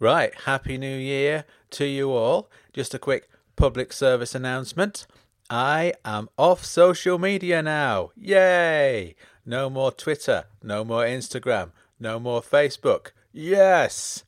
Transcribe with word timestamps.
Right, 0.00 0.32
Happy 0.44 0.78
New 0.78 0.96
Year 0.96 1.44
to 1.70 1.84
you 1.84 2.12
all. 2.12 2.48
Just 2.72 2.94
a 2.94 3.00
quick 3.00 3.28
public 3.56 3.92
service 3.92 4.32
announcement. 4.32 5.08
I 5.50 5.92
am 6.04 6.28
off 6.38 6.64
social 6.64 7.18
media 7.18 7.62
now. 7.62 8.10
Yay! 8.16 9.16
No 9.44 9.68
more 9.68 9.90
Twitter, 9.90 10.44
no 10.62 10.84
more 10.84 11.02
Instagram, 11.02 11.72
no 11.98 12.20
more 12.20 12.40
Facebook. 12.40 13.08
Yes! 13.32 14.22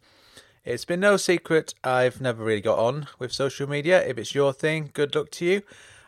It's 0.65 0.85
been 0.85 0.99
no 0.99 1.17
secret 1.17 1.73
I've 1.85 2.21
never 2.21 2.43
really 2.43 2.61
got 2.61 2.81
on 2.81 3.07
with 3.21 3.33
social 3.33 3.69
media. 3.69 4.05
If 4.05 4.19
it's 4.19 4.35
your 4.35 4.53
thing, 4.53 4.91
good 4.93 5.15
luck 5.15 5.31
to 5.33 5.45
you. 5.45 5.63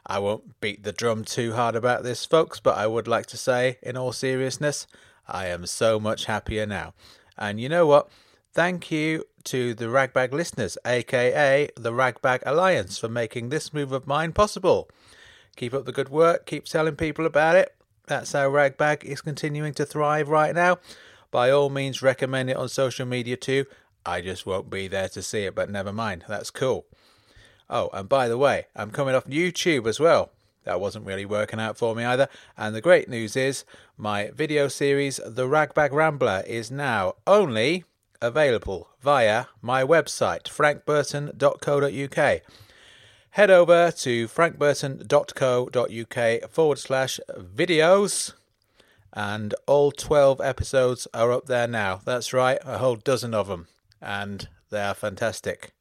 I 0.04 0.18
won't 0.18 0.60
beat 0.60 0.82
the 0.82 0.90
drum 0.90 1.22
too 1.24 1.52
hard 1.52 1.76
about 1.76 2.02
this, 2.02 2.26
folks, 2.26 2.58
but 2.58 2.76
I 2.76 2.88
would 2.88 3.06
like 3.06 3.26
to 3.26 3.36
say, 3.36 3.79
in 3.80 3.96
all 3.96 4.10
seriousness, 4.10 4.88
I 5.29 5.46
am 5.46 5.66
so 5.66 6.00
much 6.00 6.24
happier 6.24 6.66
now. 6.66 6.94
And 7.38 7.60
you 7.60 7.68
know 7.68 7.86
what? 7.86 8.08
Thank 8.54 8.90
you 8.90 9.24
to 9.45 9.74
the 9.74 9.88
Ragbag 9.88 10.32
listeners, 10.32 10.79
aka 10.84 11.68
the 11.76 11.93
Ragbag 11.93 12.43
Alliance, 12.46 12.98
for 12.98 13.08
making 13.08 13.48
this 13.48 13.72
move 13.72 13.93
of 13.93 14.07
mine 14.07 14.32
possible. 14.32 14.89
Keep 15.57 15.75
up 15.75 15.84
the 15.84 15.93
good 15.93 16.08
work, 16.08 16.46
keep 16.46 16.64
telling 16.64 16.96
people 16.96 17.26
about 17.26 17.57
it. 17.57 17.75
That's 18.07 18.32
how 18.32 18.48
Ragbag 18.48 19.04
is 19.04 19.20
continuing 19.20 19.75
to 19.75 19.86
thrive 19.86 20.29
right 20.29 20.54
now. 20.54 20.79
By 21.31 21.50
all 21.50 21.70
means, 21.70 22.03
recommend 22.03 22.50
it 22.50 22.57
on 22.57 22.68
social 22.68 23.07
media 23.07 23.36
too. 23.36 23.67
I 24.04 24.20
just 24.20 24.46
won't 24.46 24.70
be 24.70 24.89
there 24.89 25.08
to 25.11 25.22
see 25.22 25.45
it, 25.45 25.54
but 25.54 25.70
never 25.70 25.93
mind, 25.93 26.25
that's 26.29 26.50
cool. 26.50 26.86
Oh, 27.70 27.89
and 27.93 28.09
by 28.09 28.29
the 28.29 28.39
way, 28.39 28.67
I'm 28.75 28.90
coming 28.90 29.14
off 29.14 29.26
YouTube 29.26 29.86
as 29.86 30.00
well. 30.00 30.31
That 30.64 30.81
wasn't 30.81 31.06
really 31.06 31.25
working 31.25 31.59
out 31.59 31.76
for 31.76 31.95
me 31.95 32.05
either. 32.05 32.28
And 32.56 32.75
the 32.75 32.81
great 32.81 33.09
news 33.09 33.36
is 33.36 33.64
my 33.97 34.31
video 34.31 34.69
series, 34.69 35.20
The 35.27 35.48
Ragbag 35.48 35.92
Rambler, 35.92 36.45
is 36.47 36.70
now 36.70 37.14
only 37.27 37.84
available 38.22 38.89
via 39.03 39.47
my 39.61 39.84
website, 39.84 40.44
frankburton.co.uk. 40.44 42.41
Head 43.31 43.51
over 43.51 43.91
to 43.91 44.28
frankburton.co.uk 44.28 46.50
forward 46.50 46.78
slash 46.78 47.19
videos, 47.39 48.33
and 49.12 49.55
all 49.67 49.91
12 49.91 50.41
episodes 50.41 51.09
are 51.12 51.33
up 51.33 51.47
there 51.47 51.69
now. 51.69 52.00
That's 52.05 52.33
right, 52.33 52.59
a 52.65 52.78
whole 52.78 52.97
dozen 52.97 53.34
of 53.34 53.48
them, 53.48 53.67
and 54.00 54.48
they 54.70 54.83
are 54.83 54.95
fantastic. 54.95 55.73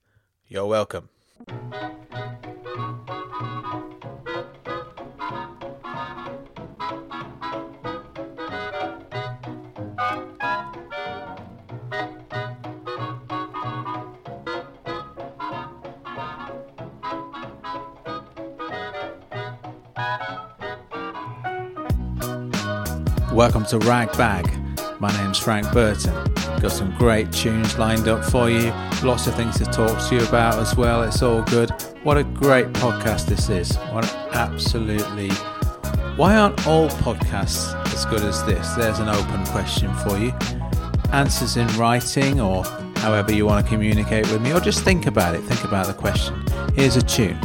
You're 0.48 0.66
welcome. 0.66 1.10
Welcome 23.34 23.64
to 23.68 23.78
Rag 23.80 24.12
Bag. 24.18 24.52
My 25.00 25.10
name's 25.24 25.38
Frank 25.38 25.72
Burton. 25.72 26.14
Got 26.60 26.74
some 26.74 26.94
great 26.98 27.32
tunes 27.32 27.78
lined 27.78 28.10
up 28.10 28.26
for 28.26 28.50
you, 28.50 28.74
lots 29.04 29.26
of 29.26 29.36
things 29.36 29.58
to 29.60 29.66
talk 29.66 29.98
to 30.10 30.16
you 30.16 30.28
about 30.28 30.60
as 30.60 30.76
well. 30.76 31.02
It's 31.04 31.22
all 31.22 31.42
good. 31.44 31.70
What 32.04 32.18
a 32.18 32.26
great 32.26 32.68
podcast 32.74 33.28
this 33.28 33.48
is. 33.48 33.74
What 33.94 34.04
absolutely. 34.34 35.30
Why 36.18 36.36
aren't 36.36 36.68
all 36.68 36.90
podcasts 36.90 37.74
as 37.94 38.06
good 38.06 38.22
as 38.22 38.44
this? 38.44 38.74
There's 38.74 39.00
an 39.00 39.08
open 39.08 39.46
question 39.46 39.96
for 40.00 40.18
you. 40.18 40.34
Answers 41.14 41.56
in 41.56 41.68
writing 41.78 42.42
or 42.42 42.66
however 42.98 43.32
you 43.34 43.46
want 43.46 43.66
to 43.66 43.70
communicate 43.70 44.30
with 44.30 44.42
me, 44.42 44.52
or 44.52 44.60
just 44.60 44.84
think 44.84 45.08
about 45.08 45.36
it. 45.36 45.42
Think 45.44 45.64
about 45.64 45.88
the 45.88 45.94
question. 45.94 46.44
Here's 46.76 46.98
a 46.98 47.02
tune. 47.02 47.40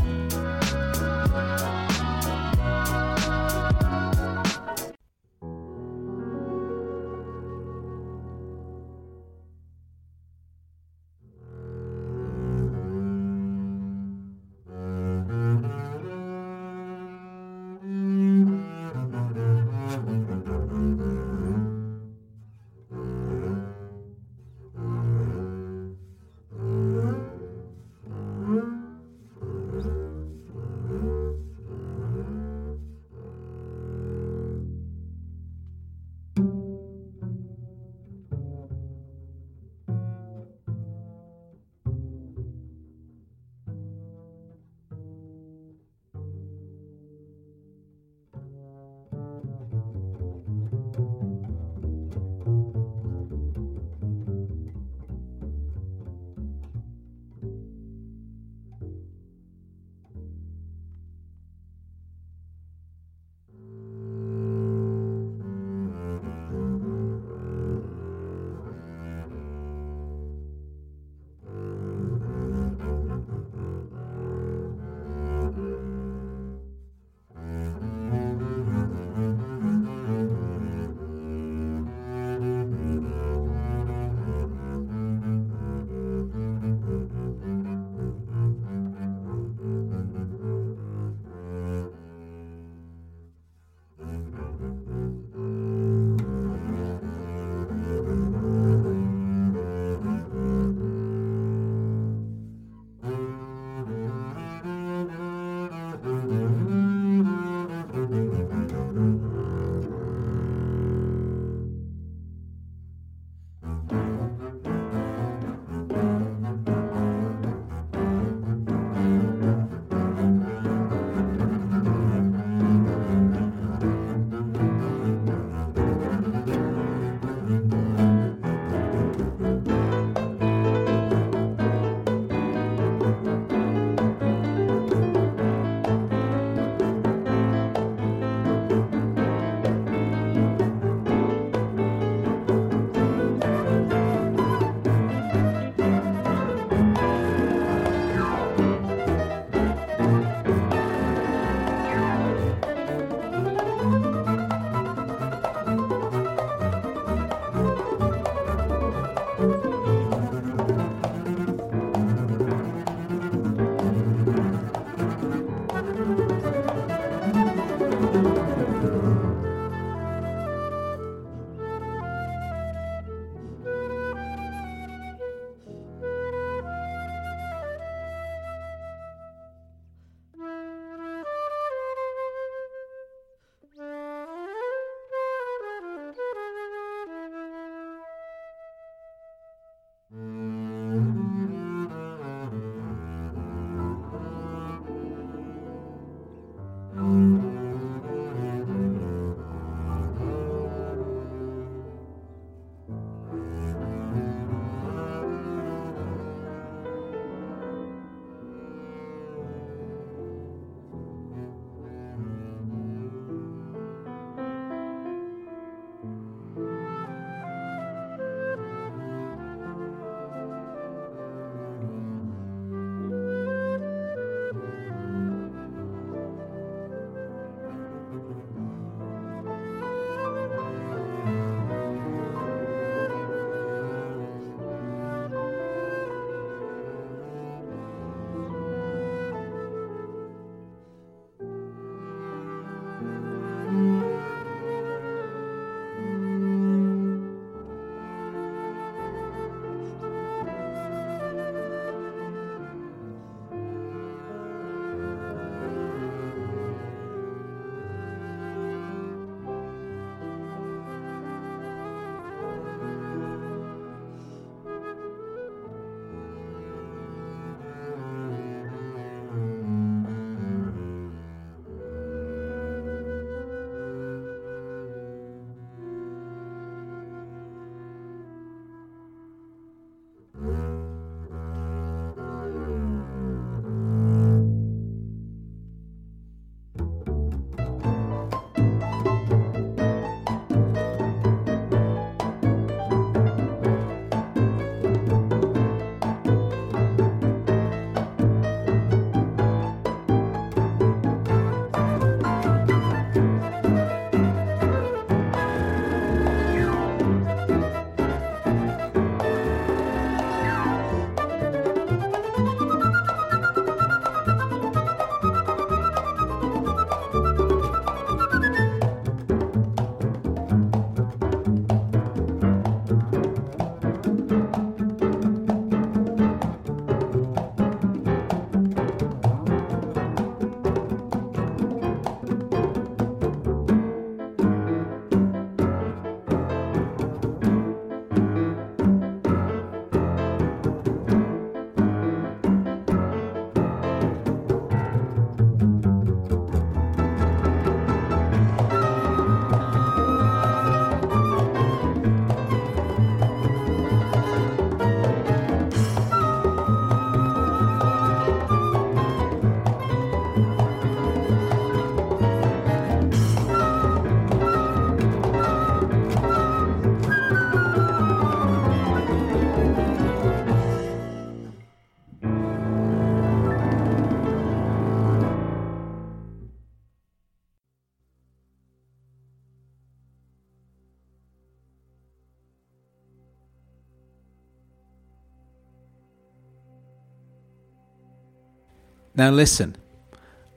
Now, 389.17 389.31
listen, 389.31 389.77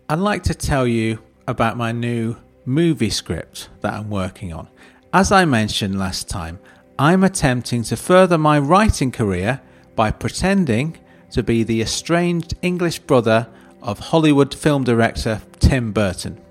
I'd 0.10 0.20
like 0.20 0.44
to 0.44 0.54
tell 0.54 0.86
you 0.86 1.20
about 1.48 1.78
my 1.78 1.94
new 1.94 2.36
movie 2.66 3.10
script 3.10 3.70
that 3.80 3.94
I'm 3.94 4.10
working 4.10 4.52
on. 4.52 4.68
As 5.14 5.32
I 5.32 5.46
mentioned 5.46 5.98
last 5.98 6.28
time, 6.28 6.60
I'm 7.00 7.24
attempting 7.24 7.84
to 7.84 7.96
further 7.96 8.38
my 8.38 8.60
writing 8.60 9.12
career 9.12 9.62
by 9.96 10.12
pretending 10.12 10.98
to 11.32 11.42
be 11.42 11.64
the 11.64 11.82
estranged 11.82 12.54
English 12.62 13.00
brother 13.00 13.48
of 13.82 14.00
Hollywood 14.00 14.54
film 14.54 14.84
director 14.84 15.42
Tim 15.60 15.94
Burton. 15.94 16.42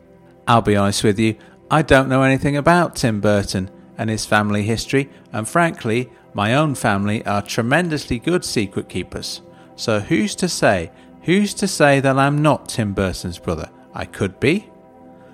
I'll 0.47 0.63
be 0.63 0.77
honest 0.77 1.05
with 1.05 1.19
you, 1.19 1.37
I 1.71 1.83
don't 1.83 2.09
know 2.09 2.23
anything 2.23 2.57
about 2.57 2.97
Tim 2.97 3.21
Burton 3.21 3.71
and 3.99 4.09
his 4.09 4.25
family 4.25 4.63
history, 4.63 5.11
and 5.31 5.47
frankly, 5.47 6.09
my 6.33 6.55
own 6.55 6.75
family 6.75 7.25
are 7.27 7.43
tremendously 7.43 8.19
good 8.19 8.47
secret 8.47 8.89
keepers. 8.89 9.43
So 9.77 10.01
who's 10.01 10.35
to 10.37 10.49
say 10.49 10.91
Who's 11.29 11.53
to 11.57 11.69
say 11.69 12.01
that 12.01 12.19
I'm 12.19 12.41
not 12.41 12.71
Tim 12.71 12.95
Burton's 12.95 13.39
brother? 13.39 13.69
I 13.93 14.07
could 14.07 14.41
be. 14.41 14.71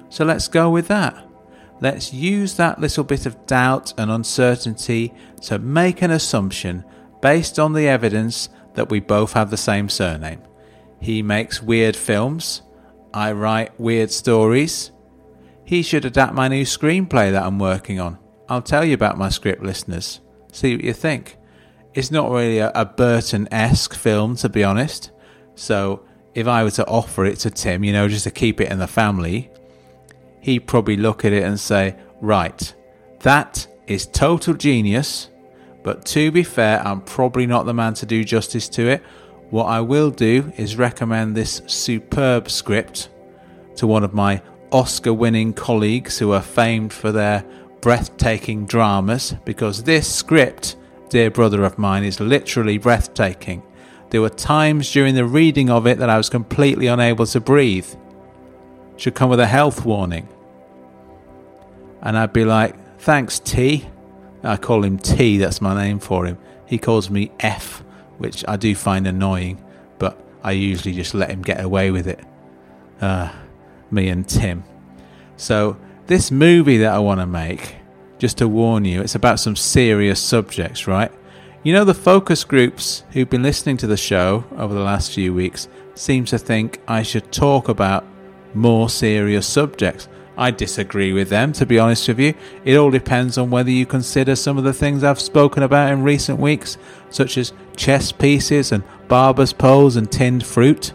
So 0.08 0.24
let's 0.24 0.48
go 0.48 0.68
with 0.68 0.88
that. 0.88 1.24
Let's 1.80 2.12
use 2.12 2.56
that 2.56 2.80
little 2.80 3.04
bit 3.04 3.26
of 3.26 3.46
doubt 3.46 3.94
and 3.96 4.10
uncertainty 4.10 5.14
to 5.42 5.60
make 5.60 6.02
an 6.02 6.10
assumption 6.10 6.84
based 7.22 7.60
on 7.60 7.74
the 7.74 7.86
evidence 7.86 8.48
that 8.74 8.90
we 8.90 8.98
both 8.98 9.34
have 9.34 9.52
the 9.52 9.56
same 9.56 9.88
surname. 9.88 10.42
He 10.98 11.22
makes 11.22 11.62
weird 11.62 11.94
films. 11.94 12.62
I 13.12 13.30
write 13.30 13.78
weird 13.78 14.10
stories. 14.10 14.90
He 15.64 15.82
should 15.82 16.04
adapt 16.04 16.34
my 16.34 16.48
new 16.48 16.64
screenplay 16.64 17.30
that 17.30 17.44
I'm 17.44 17.60
working 17.60 18.00
on. 18.00 18.18
I'll 18.48 18.62
tell 18.62 18.84
you 18.84 18.94
about 18.94 19.16
my 19.16 19.28
script, 19.28 19.62
listeners. 19.62 20.20
See 20.50 20.74
what 20.74 20.84
you 20.84 20.92
think. 20.92 21.38
It's 21.94 22.10
not 22.10 22.32
really 22.32 22.58
a, 22.58 22.72
a 22.74 22.84
Burton 22.84 23.46
esque 23.52 23.94
film, 23.94 24.34
to 24.38 24.48
be 24.48 24.64
honest. 24.64 25.12
So 25.54 26.02
if 26.34 26.46
I 26.46 26.64
were 26.64 26.70
to 26.72 26.86
offer 26.86 27.24
it 27.24 27.38
to 27.40 27.50
Tim, 27.50 27.84
you 27.84 27.92
know, 27.92 28.08
just 28.08 28.24
to 28.24 28.30
keep 28.30 28.60
it 28.60 28.70
in 28.70 28.78
the 28.78 28.86
family, 28.86 29.50
he'd 30.40 30.66
probably 30.66 30.96
look 30.96 31.24
at 31.24 31.32
it 31.32 31.42
and 31.42 31.58
say, 31.58 31.96
right, 32.20 32.74
that 33.20 33.66
is 33.86 34.06
total 34.06 34.54
genius. 34.54 35.30
But 35.82 36.04
to 36.06 36.30
be 36.30 36.42
fair, 36.42 36.80
I'm 36.86 37.02
probably 37.02 37.46
not 37.46 37.66
the 37.66 37.74
man 37.74 37.94
to 37.94 38.06
do 38.06 38.24
justice 38.24 38.68
to 38.70 38.88
it. 38.88 39.02
What 39.50 39.66
I 39.66 39.80
will 39.80 40.10
do 40.10 40.52
is 40.56 40.76
recommend 40.76 41.36
this 41.36 41.62
superb 41.66 42.50
script 42.50 43.10
to 43.76 43.86
one 43.86 44.02
of 44.02 44.14
my 44.14 44.42
Oscar 44.72 45.12
winning 45.12 45.52
colleagues 45.52 46.18
who 46.18 46.32
are 46.32 46.42
famed 46.42 46.92
for 46.92 47.12
their 47.12 47.44
breathtaking 47.80 48.66
dramas 48.66 49.34
because 49.44 49.82
this 49.82 50.12
script, 50.12 50.76
dear 51.10 51.30
brother 51.30 51.64
of 51.64 51.78
mine, 51.78 52.02
is 52.02 52.18
literally 52.18 52.78
breathtaking. 52.78 53.62
There 54.10 54.20
were 54.20 54.30
times 54.30 54.92
during 54.92 55.14
the 55.14 55.24
reading 55.24 55.70
of 55.70 55.86
it 55.86 55.98
that 55.98 56.10
I 56.10 56.16
was 56.16 56.28
completely 56.28 56.86
unable 56.86 57.26
to 57.26 57.40
breathe. 57.40 57.88
Should 58.96 59.14
come 59.14 59.30
with 59.30 59.40
a 59.40 59.46
health 59.46 59.84
warning. 59.84 60.28
And 62.02 62.16
I'd 62.16 62.32
be 62.32 62.44
like, 62.44 62.98
thanks, 63.00 63.38
T. 63.38 63.86
I 64.42 64.56
call 64.56 64.84
him 64.84 64.98
T, 64.98 65.38
that's 65.38 65.60
my 65.60 65.74
name 65.74 65.98
for 65.98 66.26
him. 66.26 66.38
He 66.66 66.78
calls 66.78 67.08
me 67.08 67.32
F, 67.40 67.82
which 68.18 68.44
I 68.46 68.56
do 68.56 68.74
find 68.74 69.06
annoying, 69.06 69.64
but 69.98 70.22
I 70.42 70.52
usually 70.52 70.94
just 70.94 71.14
let 71.14 71.30
him 71.30 71.42
get 71.42 71.64
away 71.64 71.90
with 71.90 72.06
it. 72.06 72.20
Uh, 73.00 73.32
me 73.90 74.08
and 74.08 74.28
Tim. 74.28 74.64
So, 75.36 75.78
this 76.06 76.30
movie 76.30 76.78
that 76.78 76.92
I 76.92 76.98
want 76.98 77.20
to 77.20 77.26
make, 77.26 77.76
just 78.18 78.38
to 78.38 78.48
warn 78.48 78.84
you, 78.84 79.00
it's 79.00 79.14
about 79.14 79.40
some 79.40 79.56
serious 79.56 80.20
subjects, 80.20 80.86
right? 80.86 81.10
You 81.64 81.72
know, 81.72 81.86
the 81.86 81.94
focus 81.94 82.44
groups 82.44 83.04
who've 83.12 83.30
been 83.30 83.42
listening 83.42 83.78
to 83.78 83.86
the 83.86 83.96
show 83.96 84.44
over 84.54 84.74
the 84.74 84.80
last 84.80 85.12
few 85.12 85.32
weeks 85.32 85.66
seem 85.94 86.26
to 86.26 86.36
think 86.36 86.78
I 86.86 87.02
should 87.02 87.32
talk 87.32 87.70
about 87.70 88.04
more 88.52 88.90
serious 88.90 89.46
subjects. 89.46 90.06
I 90.36 90.50
disagree 90.50 91.14
with 91.14 91.30
them, 91.30 91.54
to 91.54 91.64
be 91.64 91.78
honest 91.78 92.06
with 92.06 92.20
you. 92.20 92.34
It 92.66 92.76
all 92.76 92.90
depends 92.90 93.38
on 93.38 93.48
whether 93.48 93.70
you 93.70 93.86
consider 93.86 94.36
some 94.36 94.58
of 94.58 94.64
the 94.64 94.74
things 94.74 95.02
I've 95.02 95.18
spoken 95.18 95.62
about 95.62 95.90
in 95.90 96.02
recent 96.02 96.38
weeks, 96.38 96.76
such 97.08 97.38
as 97.38 97.54
chess 97.76 98.12
pieces 98.12 98.70
and 98.70 98.84
barber's 99.08 99.54
poles 99.54 99.96
and 99.96 100.12
tinned 100.12 100.44
fruit. 100.44 100.92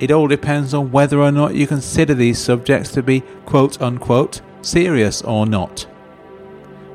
It 0.00 0.10
all 0.10 0.26
depends 0.26 0.74
on 0.74 0.90
whether 0.90 1.20
or 1.20 1.30
not 1.30 1.54
you 1.54 1.68
consider 1.68 2.14
these 2.14 2.40
subjects 2.40 2.90
to 2.94 3.02
be 3.04 3.20
quote 3.46 3.80
unquote 3.80 4.40
serious 4.60 5.22
or 5.22 5.46
not 5.46 5.86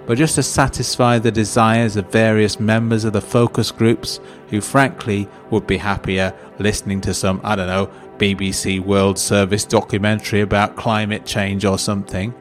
but 0.06 0.18
just 0.18 0.36
to 0.36 0.44
satisfy 0.44 1.18
the 1.18 1.32
desires 1.32 1.96
of 1.96 2.12
various 2.12 2.60
members 2.60 3.06
of 3.06 3.14
the 3.14 3.22
focus 3.22 3.72
groups 3.72 4.20
who, 4.50 4.62
frankly, 4.62 5.28
would 5.50 5.66
be 5.66 5.78
happier 5.78 6.34
listening 6.60 7.02
to 7.02 7.14
some, 7.14 7.42
I 7.44 7.56
don't 7.56 7.68
know, 7.68 7.92
BBC 8.18 8.80
World 8.80 9.18
Service 9.18 9.66
documentary 9.66 10.42
about 10.42 10.76
climate 10.76 11.26
change 11.26 11.66
or 11.66 11.78
something. 11.78 12.34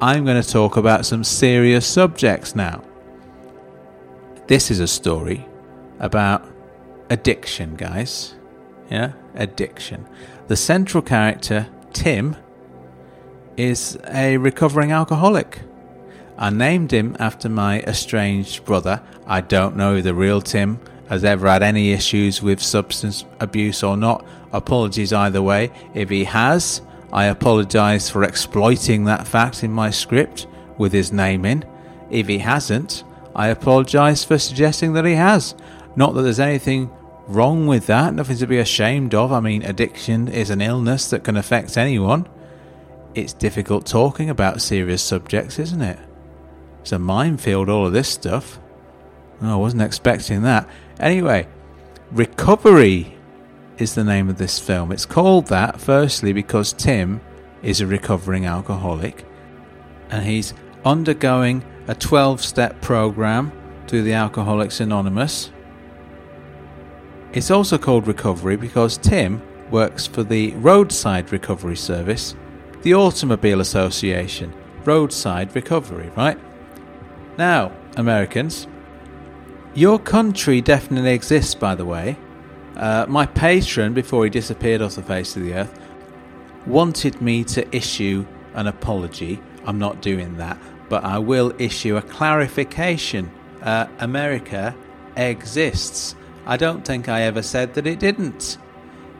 I'm 0.00 0.24
going 0.24 0.40
to 0.40 0.48
talk 0.48 0.76
about 0.76 1.04
some 1.04 1.24
serious 1.24 1.86
subjects 1.86 2.54
now. 2.54 2.84
This 4.46 4.70
is 4.70 4.80
a 4.80 4.86
story 4.86 5.46
about 5.98 6.46
addiction, 7.10 7.74
guys. 7.74 8.34
Yeah, 8.90 9.12
addiction. 9.34 10.06
The 10.46 10.56
central 10.56 11.02
character, 11.02 11.68
Tim, 11.92 12.36
is 13.56 13.98
a 14.08 14.38
recovering 14.38 14.92
alcoholic. 14.92 15.60
I 16.38 16.50
named 16.50 16.92
him 16.92 17.16
after 17.18 17.48
my 17.48 17.80
estranged 17.80 18.64
brother. 18.64 19.02
I 19.26 19.40
don't 19.40 19.76
know 19.76 20.00
the 20.00 20.14
real 20.14 20.40
Tim 20.40 20.80
has 21.08 21.24
ever 21.24 21.48
had 21.48 21.64
any 21.64 21.90
issues 21.92 22.40
with 22.40 22.62
substance 22.62 23.24
abuse 23.40 23.82
or 23.82 23.96
not. 23.96 24.24
Apologies 24.52 25.12
either 25.12 25.42
way. 25.42 25.72
If 25.94 26.10
he 26.10 26.24
has, 26.24 26.80
I 27.12 27.24
apologise 27.24 28.08
for 28.08 28.22
exploiting 28.22 29.04
that 29.04 29.26
fact 29.26 29.64
in 29.64 29.72
my 29.72 29.90
script 29.90 30.46
with 30.76 30.92
his 30.92 31.12
name 31.12 31.44
in. 31.44 31.64
If 32.08 32.28
he 32.28 32.38
hasn't, 32.38 33.02
I 33.34 33.48
apologise 33.48 34.22
for 34.24 34.38
suggesting 34.38 34.92
that 34.92 35.04
he 35.04 35.14
has. 35.14 35.56
Not 35.96 36.14
that 36.14 36.22
there's 36.22 36.40
anything 36.40 36.90
wrong 37.26 37.66
with 37.66 37.86
that, 37.86 38.14
nothing 38.14 38.36
to 38.36 38.46
be 38.46 38.58
ashamed 38.58 39.14
of. 39.14 39.32
I 39.32 39.40
mean, 39.40 39.62
addiction 39.62 40.28
is 40.28 40.50
an 40.50 40.60
illness 40.60 41.10
that 41.10 41.24
can 41.24 41.36
affect 41.36 41.76
anyone. 41.76 42.28
It's 43.14 43.32
difficult 43.32 43.86
talking 43.86 44.30
about 44.30 44.62
serious 44.62 45.02
subjects, 45.02 45.58
isn't 45.58 45.82
it? 45.82 45.98
It's 46.88 46.92
a 46.94 46.98
minefield, 46.98 47.68
all 47.68 47.86
of 47.86 47.92
this 47.92 48.08
stuff. 48.08 48.58
Oh, 49.42 49.52
I 49.52 49.56
wasn't 49.56 49.82
expecting 49.82 50.40
that. 50.44 50.66
Anyway, 50.98 51.46
Recovery 52.12 53.14
is 53.76 53.94
the 53.94 54.04
name 54.04 54.30
of 54.30 54.38
this 54.38 54.58
film. 54.58 54.90
It's 54.90 55.04
called 55.04 55.48
that, 55.48 55.82
firstly, 55.82 56.32
because 56.32 56.72
Tim 56.72 57.20
is 57.62 57.82
a 57.82 57.86
recovering 57.86 58.46
alcoholic 58.46 59.26
and 60.08 60.24
he's 60.24 60.54
undergoing 60.82 61.62
a 61.88 61.94
12 61.94 62.42
step 62.42 62.80
program 62.80 63.52
through 63.86 64.04
the 64.04 64.14
Alcoholics 64.14 64.80
Anonymous. 64.80 65.50
It's 67.34 67.50
also 67.50 67.76
called 67.76 68.06
Recovery 68.06 68.56
because 68.56 68.96
Tim 68.96 69.42
works 69.70 70.06
for 70.06 70.22
the 70.22 70.52
Roadside 70.52 71.32
Recovery 71.32 71.76
Service, 71.76 72.34
the 72.80 72.94
Automobile 72.94 73.60
Association. 73.60 74.54
Roadside 74.86 75.54
Recovery, 75.54 76.10
right? 76.16 76.38
Now, 77.38 77.70
Americans, 77.96 78.66
your 79.72 80.00
country 80.00 80.60
definitely 80.60 81.12
exists, 81.12 81.54
by 81.54 81.76
the 81.76 81.84
way. 81.84 82.18
Uh, 82.74 83.06
my 83.08 83.26
patron, 83.26 83.94
before 83.94 84.24
he 84.24 84.30
disappeared 84.30 84.82
off 84.82 84.96
the 84.96 85.04
face 85.04 85.36
of 85.36 85.44
the 85.44 85.54
earth, 85.54 85.78
wanted 86.66 87.22
me 87.22 87.44
to 87.44 87.74
issue 87.74 88.26
an 88.54 88.66
apology. 88.66 89.40
I'm 89.64 89.78
not 89.78 90.02
doing 90.02 90.36
that, 90.38 90.58
but 90.88 91.04
I 91.04 91.20
will 91.20 91.54
issue 91.60 91.96
a 91.96 92.02
clarification. 92.02 93.30
Uh, 93.62 93.86
America 94.00 94.74
exists. 95.16 96.16
I 96.44 96.56
don't 96.56 96.84
think 96.84 97.08
I 97.08 97.22
ever 97.22 97.42
said 97.42 97.74
that 97.74 97.86
it 97.86 98.00
didn't. 98.00 98.58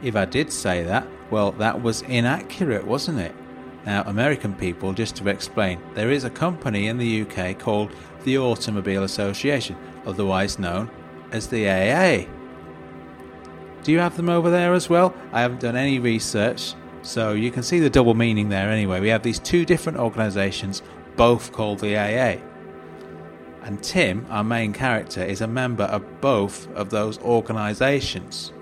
If 0.03 0.17
I 0.17 0.25
did 0.25 0.53
say 0.53 0.83
that, 0.83 1.07
well, 1.31 1.53
that 1.53 1.83
was 1.83 2.03
inaccurate, 2.03 2.85
wasn't 2.85 3.21
it? 3.21 3.35
Now, 3.89 4.03
American 4.07 4.55
people, 4.55 4.93
just 4.93 5.17
to 5.17 5.29
explain, 5.29 5.81
there 5.95 6.11
is 6.11 6.25
a 6.25 6.31
company 6.31 6.89
in 6.89 6.99
the 6.99 7.23
UK 7.23 7.59
called 7.59 7.91
the 8.25 8.39
Automobile 8.39 9.05
Association, 9.05 9.77
otherwise 10.07 10.59
known 10.59 10.91
as 11.33 11.49
the 11.49 11.69
AA. 11.69 12.27
Do 13.83 13.93
you 13.93 13.99
have 14.01 14.17
them 14.17 14.29
over 14.29 14.51
there 14.51 14.75
as 14.75 14.89
well? 14.89 15.15
I 15.33 15.41
haven't 15.41 15.61
done 15.61 15.77
any 15.77 15.99
research, 15.99 16.75
so 17.03 17.33
you 17.33 17.51
can 17.51 17.63
see 17.63 17.81
the 17.81 17.91
double 17.91 18.15
meaning 18.15 18.49
there 18.49 18.71
anyway. 18.71 19.01
We 19.01 19.09
have 19.09 19.23
these 19.23 19.39
two 19.39 19.65
different 19.65 19.99
organisations, 19.99 20.83
both 21.17 21.53
called 21.53 21.79
the 21.81 21.97
AA. 21.97 22.41
And 23.63 23.83
Tim, 23.83 24.27
our 24.31 24.45
main 24.45 24.73
character, 24.73 25.23
is 25.23 25.41
a 25.41 25.47
member 25.47 25.85
of 25.85 26.21
both 26.21 26.71
of 26.73 26.91
those 26.91 27.19
organisations. 27.21 28.53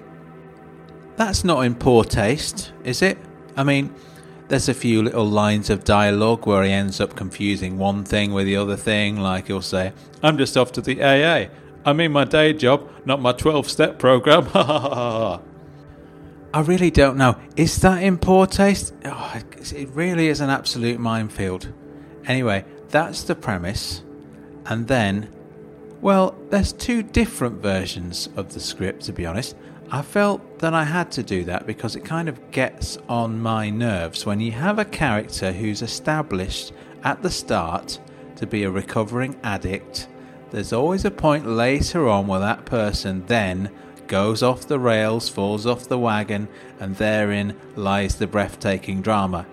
That's 1.17 1.45
not 1.45 1.61
in 1.65 1.75
poor 1.75 2.05
taste, 2.05 2.73
is 2.85 3.03
it? 3.03 3.19
I 3.57 3.65
mean, 3.65 3.95
there's 4.49 4.69
a 4.69 4.75
few 4.75 5.03
little 5.03 5.25
lines 5.25 5.71
of 5.71 5.85
dialogue 5.85 6.47
where 6.47 6.62
he 6.62 6.71
ends 6.71 7.00
up 7.00 7.17
confusing 7.17 7.79
one 7.79 8.05
thing 8.05 8.33
with 8.33 8.47
the 8.47 8.57
other 8.57 8.76
thing, 8.76 9.19
like 9.19 9.49
he'll 9.49 9.61
say, 9.61 9.93
I'm 10.23 10.38
just 10.38 10.57
off 10.57 10.73
to 10.73 10.81
the 10.81 11.03
AA. 11.03 11.49
I 11.85 11.93
mean 11.93 12.12
my 12.12 12.25
day 12.25 12.53
job, 12.53 12.88
not 13.05 13.21
my 13.21 13.33
12 13.33 13.69
step 13.69 13.99
program. 13.99 14.49
I 16.55 16.61
really 16.61 16.91
don't 16.91 17.17
know. 17.17 17.37
Is 17.57 17.81
that 17.81 18.03
in 18.03 18.19
poor 18.19 18.47
taste? 18.47 18.95
Oh, 19.05 19.35
it 19.35 19.88
really 19.91 20.29
is 20.29 20.41
an 20.41 20.50
absolute 20.50 20.99
minefield. 20.99 21.73
Anyway, 22.25 22.65
that's 22.88 23.25
the 23.25 23.35
premise. 23.35 24.03
And 24.65 24.88
then, 24.88 25.29
well, 26.00 26.37
there's 26.50 26.73
two 26.73 27.03
different 27.03 27.61
versions 27.61 28.29
of 28.37 28.55
the 28.55 28.61
script, 28.61 29.03
to 29.03 29.12
be 29.12 29.26
honest. 29.26 29.57
I 29.91 30.03
felt 30.03 30.41
that 30.59 30.75
I 30.75 30.85
had 30.85 31.11
to 31.13 31.23
do 31.23 31.45
that 31.45 31.67
because 31.67 31.97
it 31.97 32.05
kind 32.05 32.29
of 32.29 32.51
gets 32.51 32.99
on 33.09 33.41
my 33.41 33.71
nerves 33.71 34.25
when 34.25 34.41
you 34.41 34.53
have 34.53 34.79
a 34.79 34.85
character 34.85 35.53
who's 35.53 35.83
established 35.83 36.73
at 37.05 37.23
the 37.23 37.31
start 37.31 37.99
to 38.37 38.47
be 38.47 38.63
a 38.63 38.71
recovering 38.71 39.39
addict. 39.43 40.09
There's 40.51 40.73
always 40.73 41.05
a 41.05 41.11
point 41.11 41.47
later 41.47 42.09
on 42.09 42.27
where 42.27 42.41
that 42.41 42.65
person 42.65 43.27
then 43.27 43.71
goes 44.07 44.43
off 44.43 44.69
the 44.69 44.79
rails, 44.79 45.29
falls 45.29 45.67
off 45.67 45.89
the 45.89 45.99
wagon, 45.99 46.49
and 46.79 46.97
therein 46.97 47.57
lies 47.75 48.17
the 48.17 48.27
breathtaking 48.27 49.03
drama. 49.03 49.47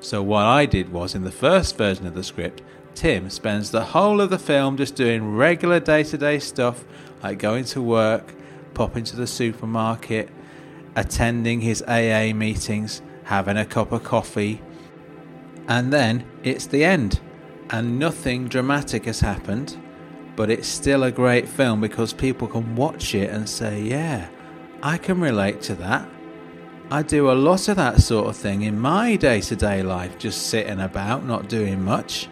So, 0.00 0.22
what 0.22 0.44
I 0.44 0.66
did 0.66 0.92
was 0.92 1.14
in 1.14 1.22
the 1.22 1.30
first 1.30 1.76
version 1.76 2.06
of 2.06 2.14
the 2.14 2.24
script, 2.24 2.62
Tim 2.94 3.30
spends 3.30 3.70
the 3.70 3.84
whole 3.84 4.20
of 4.20 4.30
the 4.30 4.38
film 4.38 4.76
just 4.76 4.96
doing 4.96 5.36
regular 5.36 5.78
day 5.80 6.02
to 6.04 6.18
day 6.18 6.38
stuff 6.38 6.84
like 7.22 7.38
going 7.38 7.64
to 7.66 7.80
work 7.80 8.34
popping 8.74 9.04
to 9.04 9.16
the 9.16 9.26
supermarket, 9.26 10.28
attending 10.96 11.60
his 11.60 11.82
AA 11.82 12.32
meetings, 12.34 13.02
having 13.24 13.56
a 13.56 13.64
cup 13.64 13.92
of 13.92 14.04
coffee, 14.04 14.60
and 15.68 15.92
then 15.92 16.24
it's 16.42 16.66
the 16.66 16.84
end. 16.84 17.20
And 17.70 17.98
nothing 17.98 18.48
dramatic 18.48 19.06
has 19.06 19.20
happened, 19.20 19.80
but 20.36 20.50
it's 20.50 20.68
still 20.68 21.04
a 21.04 21.10
great 21.10 21.48
film 21.48 21.80
because 21.80 22.12
people 22.12 22.46
can 22.48 22.76
watch 22.76 23.14
it 23.14 23.30
and 23.30 23.48
say, 23.48 23.80
Yeah, 23.80 24.28
I 24.82 24.98
can 24.98 25.20
relate 25.20 25.62
to 25.62 25.74
that. 25.76 26.08
I 26.90 27.02
do 27.02 27.30
a 27.30 27.32
lot 27.32 27.68
of 27.68 27.76
that 27.76 28.02
sort 28.02 28.26
of 28.26 28.36
thing 28.36 28.62
in 28.62 28.78
my 28.78 29.16
day 29.16 29.40
to 29.40 29.56
day 29.56 29.82
life, 29.82 30.18
just 30.18 30.48
sitting 30.48 30.80
about, 30.80 31.24
not 31.24 31.48
doing 31.48 31.82
much. 31.82 32.28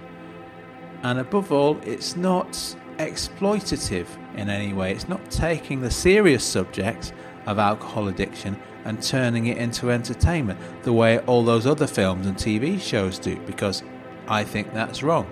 And 1.02 1.18
above 1.18 1.50
all, 1.50 1.78
it's 1.82 2.14
not 2.14 2.76
exploitative 3.00 4.06
in 4.36 4.48
any 4.48 4.72
way. 4.72 4.92
It's 4.92 5.08
not 5.08 5.30
taking 5.30 5.80
the 5.80 5.90
serious 5.90 6.44
subject 6.44 7.12
of 7.46 7.58
alcohol 7.58 8.08
addiction 8.08 8.60
and 8.84 9.02
turning 9.02 9.46
it 9.46 9.58
into 9.58 9.90
entertainment 9.90 10.58
the 10.82 10.92
way 10.92 11.18
all 11.20 11.42
those 11.42 11.66
other 11.66 11.86
films 11.86 12.26
and 12.26 12.36
TV 12.36 12.80
shows 12.80 13.18
do, 13.18 13.36
because 13.40 13.82
I 14.28 14.44
think 14.44 14.72
that's 14.72 15.02
wrong. 15.02 15.26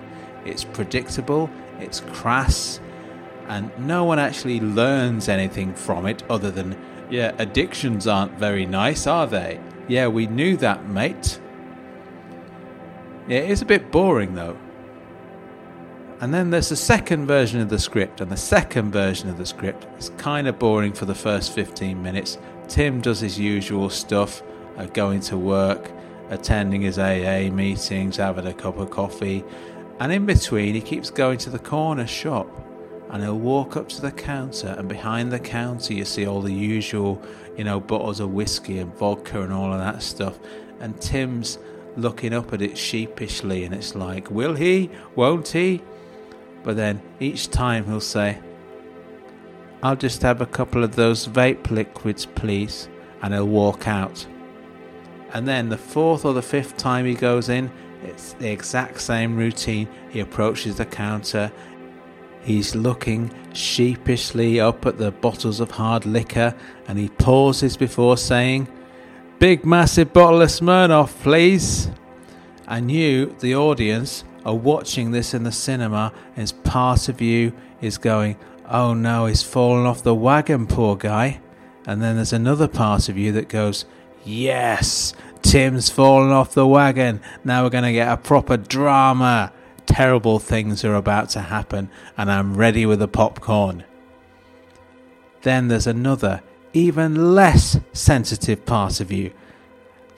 It's 0.44 0.64
predictable, 0.64 1.50
it's 1.78 2.00
crass, 2.12 2.80
and 3.46 3.70
no 3.78 4.04
one 4.04 4.18
actually 4.18 4.60
learns 4.60 5.28
anything 5.28 5.74
from 5.74 6.06
it 6.06 6.22
other 6.28 6.50
than, 6.50 6.76
yeah, 7.10 7.34
addictions 7.38 8.06
aren't 8.06 8.32
very 8.38 8.66
nice, 8.66 9.06
are 9.06 9.26
they? 9.26 9.60
Yeah, 9.88 10.08
we 10.08 10.26
knew 10.26 10.56
that, 10.58 10.88
mate. 10.88 11.40
Yeah, 13.26 13.38
it 13.38 13.50
is 13.50 13.62
a 13.62 13.66
bit 13.66 13.90
boring 13.90 14.34
though. 14.34 14.56
And 16.20 16.34
then 16.34 16.50
there's 16.50 16.68
the 16.68 16.76
second 16.76 17.26
version 17.26 17.60
of 17.60 17.68
the 17.68 17.78
script, 17.78 18.20
and 18.20 18.30
the 18.30 18.36
second 18.36 18.90
version 18.90 19.28
of 19.28 19.38
the 19.38 19.46
script 19.46 19.86
is 19.98 20.10
kind 20.18 20.48
of 20.48 20.58
boring 20.58 20.92
for 20.92 21.04
the 21.04 21.14
first 21.14 21.52
15 21.52 22.02
minutes. 22.02 22.38
Tim 22.66 23.00
does 23.00 23.20
his 23.20 23.38
usual 23.38 23.88
stuff, 23.88 24.42
uh, 24.76 24.86
going 24.86 25.20
to 25.20 25.38
work, 25.38 25.90
attending 26.30 26.82
his 26.82 26.98
AA 26.98 27.50
meetings, 27.50 28.16
having 28.16 28.46
a 28.46 28.52
cup 28.52 28.78
of 28.78 28.90
coffee, 28.90 29.44
and 30.00 30.12
in 30.12 30.26
between, 30.26 30.74
he 30.74 30.80
keeps 30.80 31.10
going 31.10 31.38
to 31.38 31.50
the 31.50 31.58
corner 31.58 32.06
shop 32.06 32.48
and 33.10 33.22
he'll 33.22 33.38
walk 33.38 33.76
up 33.76 33.88
to 33.88 34.02
the 34.02 34.12
counter, 34.12 34.74
and 34.78 34.88
behind 34.88 35.32
the 35.32 35.38
counter, 35.38 35.94
you 35.94 36.04
see 36.04 36.26
all 36.26 36.42
the 36.42 36.52
usual, 36.52 37.22
you 37.56 37.64
know, 37.64 37.80
bottles 37.80 38.20
of 38.20 38.32
whiskey 38.32 38.78
and 38.78 38.94
vodka 38.96 39.40
and 39.42 39.52
all 39.52 39.72
of 39.72 39.78
that 39.78 40.02
stuff. 40.02 40.38
And 40.80 41.00
Tim's 41.00 41.58
looking 41.96 42.34
up 42.34 42.52
at 42.52 42.60
it 42.60 42.76
sheepishly, 42.76 43.64
and 43.64 43.74
it's 43.74 43.94
like, 43.94 44.30
will 44.30 44.54
he? 44.54 44.90
Won't 45.14 45.48
he? 45.48 45.82
But 46.62 46.76
then 46.76 47.00
each 47.20 47.50
time 47.50 47.86
he'll 47.86 48.00
say, 48.00 48.38
I'll 49.82 49.96
just 49.96 50.22
have 50.22 50.40
a 50.40 50.46
couple 50.46 50.82
of 50.82 50.96
those 50.96 51.28
vape 51.28 51.70
liquids, 51.70 52.26
please, 52.26 52.88
and 53.22 53.32
he'll 53.32 53.46
walk 53.46 53.86
out. 53.86 54.26
And 55.32 55.46
then 55.46 55.68
the 55.68 55.78
fourth 55.78 56.24
or 56.24 56.34
the 56.34 56.42
fifth 56.42 56.76
time 56.76 57.04
he 57.04 57.14
goes 57.14 57.48
in, 57.48 57.70
it's 58.02 58.32
the 58.34 58.50
exact 58.50 59.00
same 59.00 59.36
routine. 59.36 59.88
He 60.10 60.20
approaches 60.20 60.76
the 60.76 60.86
counter, 60.86 61.52
he's 62.42 62.74
looking 62.74 63.30
sheepishly 63.52 64.58
up 64.58 64.86
at 64.86 64.98
the 64.98 65.10
bottles 65.10 65.60
of 65.60 65.70
hard 65.70 66.06
liquor, 66.06 66.54
and 66.86 66.98
he 66.98 67.08
pauses 67.08 67.76
before 67.76 68.16
saying, 68.16 68.68
Big 69.38 69.64
massive 69.64 70.12
bottle 70.12 70.42
of 70.42 70.48
Smirnoff, 70.48 71.10
please. 71.22 71.90
And 72.66 72.90
you, 72.90 73.36
the 73.38 73.54
audience, 73.54 74.24
are 74.44 74.54
watching 74.54 75.10
this 75.10 75.34
in 75.34 75.44
the 75.44 75.52
cinema, 75.52 76.12
and 76.36 76.52
part 76.64 77.08
of 77.08 77.20
you 77.20 77.52
is 77.80 77.98
going, 77.98 78.36
Oh 78.66 78.94
no, 78.94 79.26
he's 79.26 79.42
fallen 79.42 79.86
off 79.86 80.02
the 80.02 80.14
wagon, 80.14 80.66
poor 80.66 80.96
guy. 80.96 81.40
And 81.86 82.02
then 82.02 82.16
there's 82.16 82.32
another 82.32 82.68
part 82.68 83.08
of 83.08 83.16
you 83.16 83.32
that 83.32 83.48
goes, 83.48 83.86
Yes, 84.24 85.14
Tim's 85.42 85.88
fallen 85.88 86.30
off 86.30 86.52
the 86.52 86.66
wagon. 86.66 87.20
Now 87.44 87.64
we're 87.64 87.70
going 87.70 87.84
to 87.84 87.92
get 87.92 88.12
a 88.12 88.16
proper 88.16 88.56
drama. 88.56 89.52
Terrible 89.86 90.38
things 90.38 90.84
are 90.84 90.94
about 90.94 91.30
to 91.30 91.40
happen, 91.40 91.88
and 92.16 92.30
I'm 92.30 92.56
ready 92.56 92.84
with 92.84 92.98
the 92.98 93.08
popcorn. 93.08 93.84
Then 95.42 95.68
there's 95.68 95.86
another, 95.86 96.42
even 96.74 97.34
less 97.34 97.80
sensitive 97.94 98.66
part 98.66 99.00
of 99.00 99.10
you 99.10 99.32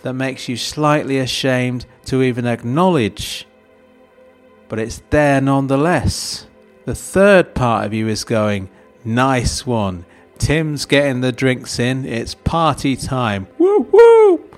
that 0.03 0.15
makes 0.15 0.49
you 0.49 0.57
slightly 0.57 1.19
ashamed 1.19 1.87
to 2.07 2.23
even 2.23 2.47
acknowledge 2.47 3.47
but 4.71 4.79
it's 4.79 5.03
there 5.11 5.41
nonetheless. 5.41 6.47
The 6.87 6.95
third 6.95 7.55
part 7.55 7.85
of 7.85 7.93
you 7.93 8.09
is 8.09 8.25
going, 8.25 8.71
nice 9.05 9.67
one. 9.67 10.07
Tim's 10.39 10.87
getting 10.87 11.21
the 11.21 11.33
drinks 11.33 11.79
in. 11.81 12.07
It's 12.07 12.35
party 12.35 12.97
time. 12.97 13.49
Woo 13.59 13.81
woo! 13.93 14.51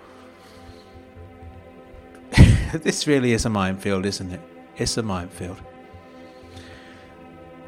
this 2.74 3.06
really 3.06 3.32
is 3.32 3.46
a 3.46 3.50
minefield, 3.50 4.04
isn't 4.04 4.30
it? 4.30 4.40
It's 4.76 4.98
a 4.98 5.02
minefield. 5.02 5.60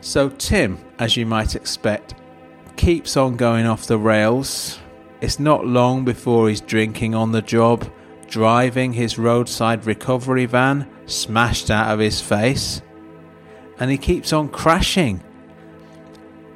So, 0.03 0.29
Tim, 0.29 0.79
as 0.99 1.17
you 1.17 1.25
might 1.25 1.57
expect, 1.57 2.15
keeps 2.77 3.17
on 3.17 3.37
going 3.37 3.65
off 3.65 3.87
the 3.87 3.99
rails. 3.99 4.79
It's 5.23 5.41
not 5.41 5.67
long 5.67 6.05
before 6.05 6.51
he's 6.51 6.61
drinking 6.61 7.15
on 7.15 7.33
the 7.33 7.41
job, 7.41 7.91
driving 8.29 8.93
his 8.93 9.19
roadside 9.19 9.87
recovery 9.87 10.45
van 10.45 10.94
smashed 11.07 11.71
out 11.71 11.93
of 11.93 11.99
his 11.99 12.21
face, 12.21 12.83
and 13.79 13.91
he 13.91 13.99
keeps 13.99 14.33
on 14.33 14.49
crashing. 14.49 15.23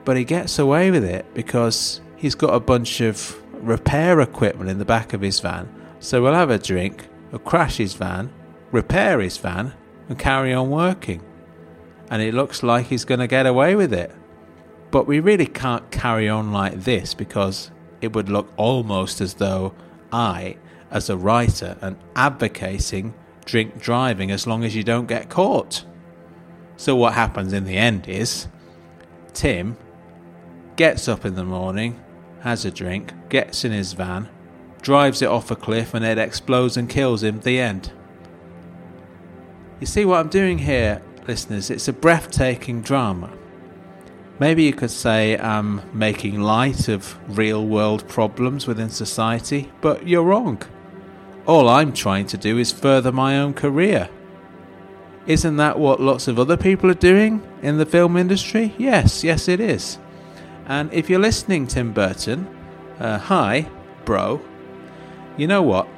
But 0.05 0.17
he 0.17 0.25
gets 0.25 0.59
away 0.59 0.91
with 0.91 1.05
it 1.05 1.27
because 1.35 2.01
he's 2.17 2.35
got 2.35 2.55
a 2.55 2.61
bunch 2.61 3.01
of 3.01 3.37
repair 3.53 4.21
equipment 4.21 4.71
in 4.71 4.79
the 4.79 4.85
back 4.85 5.13
of 5.13 5.21
his 5.21 5.41
van. 5.41 5.69
So 6.01 6.23
we'll 6.23 6.35
have 6.35 6.51
a 6.51 6.59
drink, 6.59 7.09
we'll 7.31 7.41
crash 7.41 7.77
his 7.77 7.95
van, 7.95 8.33
repair 8.71 9.21
his 9.21 9.37
van, 9.37 9.75
and 10.09 10.19
carry 10.19 10.53
on 10.55 10.71
working. 10.71 11.23
And 12.11 12.23
it 12.23 12.35
looks 12.35 12.63
like 12.63 12.87
he's 12.87 13.05
going 13.05 13.21
to 13.21 13.27
get 13.27 13.47
away 13.47 13.75
with 13.75 13.93
it. 13.93 14.13
But 14.91 15.07
we 15.07 15.21
really 15.21 15.47
can't 15.47 15.91
carry 15.91 16.29
on 16.29 16.53
like 16.53 16.85
this 16.85 17.13
because 17.13 17.71
it 18.01 18.15
would 18.15 18.31
look 18.31 18.51
almost 18.57 19.21
as 19.21 19.35
though 19.35 19.75
I, 20.11 20.57
as 20.91 21.11
a 21.11 21.17
writer, 21.17 21.77
am 21.83 21.99
advocating 22.17 23.13
drink 23.49 23.81
driving 23.81 24.31
as 24.31 24.47
long 24.47 24.63
as 24.63 24.77
you 24.77 24.85
don't 24.85 25.09
get 25.09 25.29
caught. 25.29 25.85
So, 26.77 26.95
what 26.95 27.15
happens 27.15 27.53
in 27.53 27.65
the 27.65 27.77
end 27.77 28.07
is 28.07 28.47
Tim 29.33 29.77
gets 30.77 31.09
up 31.09 31.25
in 31.25 31.35
the 31.35 31.45
morning, 31.45 31.99
has 32.43 32.65
a 32.65 32.71
drink, 32.71 33.13
gets 33.29 33.65
in 33.65 33.73
his 33.73 33.95
van, 33.95 34.29
drives 34.81 35.23
it 35.23 35.29
off 35.29 35.51
a 35.51 35.57
cliff, 35.57 35.95
and 35.95 36.05
it 36.05 36.19
explodes 36.19 36.77
and 36.77 36.89
kills 36.89 37.25
him. 37.25 37.41
The 37.41 37.59
end. 37.59 37.91
You 39.81 39.87
see 39.87 40.05
what 40.05 40.21
I'm 40.21 40.29
doing 40.29 40.59
here, 40.59 41.03
listeners? 41.27 41.71
It's 41.71 41.89
a 41.89 41.93
breathtaking 41.93 42.83
drama. 42.83 43.33
Maybe 44.39 44.63
you 44.63 44.73
could 44.73 44.91
say 44.91 45.37
I'm 45.37 45.83
making 45.93 46.41
light 46.41 46.89
of 46.89 47.19
real 47.37 47.67
world 47.67 48.07
problems 48.07 48.69
within 48.69 48.91
society, 48.91 49.73
but 49.81 50.07
you're 50.07 50.23
wrong. 50.23 50.63
All 51.49 51.69
I'm 51.69 51.93
trying 51.93 52.27
to 52.27 52.37
do 52.37 52.59
is 52.59 52.71
further 52.71 53.11
my 53.11 53.39
own 53.39 53.55
career. 53.55 54.09
Isn't 55.27 55.57
that 55.57 55.79
what 55.79 56.01
lots 56.01 56.29
of 56.29 56.39
other 56.39 56.57
people 56.57 56.91
are 56.91 56.95
doing 56.95 57.43
in 57.63 57.79
the 57.79 57.87
film 57.87 58.17
industry? 58.17 58.75
Yes, 58.79 59.25
yes, 59.25 59.49
it 59.49 59.59
is. 59.59 59.99
And 60.67 60.93
if 60.93 61.11
you're 61.11 61.19
listening, 61.19 61.67
Tim 61.67 61.93
Burton, 61.93 62.47
uh, 63.01 63.19
hi, 63.19 63.69
bro. 64.05 64.41
You 65.37 65.49
know 65.49 65.63
what? 65.63 65.89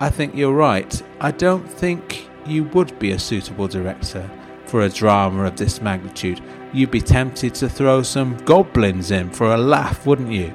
I 0.00 0.08
think 0.08 0.34
you're 0.34 0.52
right. 0.52 1.02
I 1.20 1.30
don't 1.30 1.70
think 1.70 2.28
you 2.46 2.64
would 2.64 2.98
be 2.98 3.12
a 3.12 3.18
suitable 3.18 3.68
director 3.68 4.28
for 4.66 4.80
a 4.80 4.88
drama 4.88 5.44
of 5.44 5.56
this 5.56 5.80
magnitude 5.80 6.40
you'd 6.74 6.90
be 6.90 7.00
tempted 7.00 7.54
to 7.54 7.68
throw 7.68 8.02
some 8.02 8.36
goblins 8.38 9.12
in 9.12 9.30
for 9.30 9.54
a 9.54 9.56
laugh, 9.56 10.04
wouldn't 10.06 10.32
you? 10.32 10.52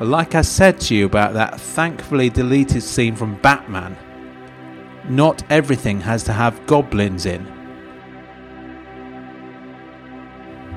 Like 0.00 0.34
I 0.34 0.42
said 0.42 0.78
to 0.80 0.94
you 0.94 1.06
about 1.06 1.32
that 1.34 1.58
thankfully 1.58 2.28
deleted 2.28 2.82
scene 2.82 3.16
from 3.16 3.36
Batman, 3.36 3.96
not 5.08 5.42
everything 5.50 6.00
has 6.02 6.22
to 6.24 6.32
have 6.34 6.66
goblins 6.66 7.24
in. 7.24 7.46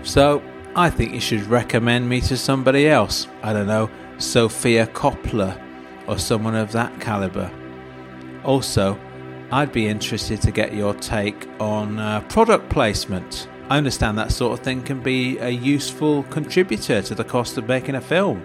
So, 0.04 0.42
I 0.76 0.90
think 0.90 1.14
you 1.14 1.20
should 1.20 1.46
recommend 1.48 2.08
me 2.08 2.22
to 2.22 2.38
somebody 2.38 2.88
else. 2.88 3.28
I 3.44 3.52
don't 3.52 3.68
know, 3.68 3.90
Sofia 4.20 4.88
Coppola 4.88 5.62
or 6.08 6.18
someone 6.18 6.56
of 6.56 6.72
that 6.72 7.02
caliber. 7.02 7.52
Also, 8.46 8.98
I'd 9.52 9.74
be 9.74 9.88
interested 9.88 10.42
to 10.44 10.52
get 10.52 10.74
your 10.74 10.94
take 10.94 11.50
on 11.60 12.00
uh, 12.00 12.22
product 12.22 12.70
placement. 12.70 13.50
I 13.70 13.78
understand 13.78 14.18
that 14.18 14.32
sort 14.32 14.58
of 14.58 14.64
thing 14.64 14.82
can 14.82 15.02
be 15.02 15.38
a 15.40 15.50
useful 15.50 16.24
contributor 16.24 17.02
to 17.02 17.16
the 17.16 17.24
cost 17.24 17.58
of 17.58 17.68
making 17.68 17.96
a 17.96 18.02
film. 18.02 18.42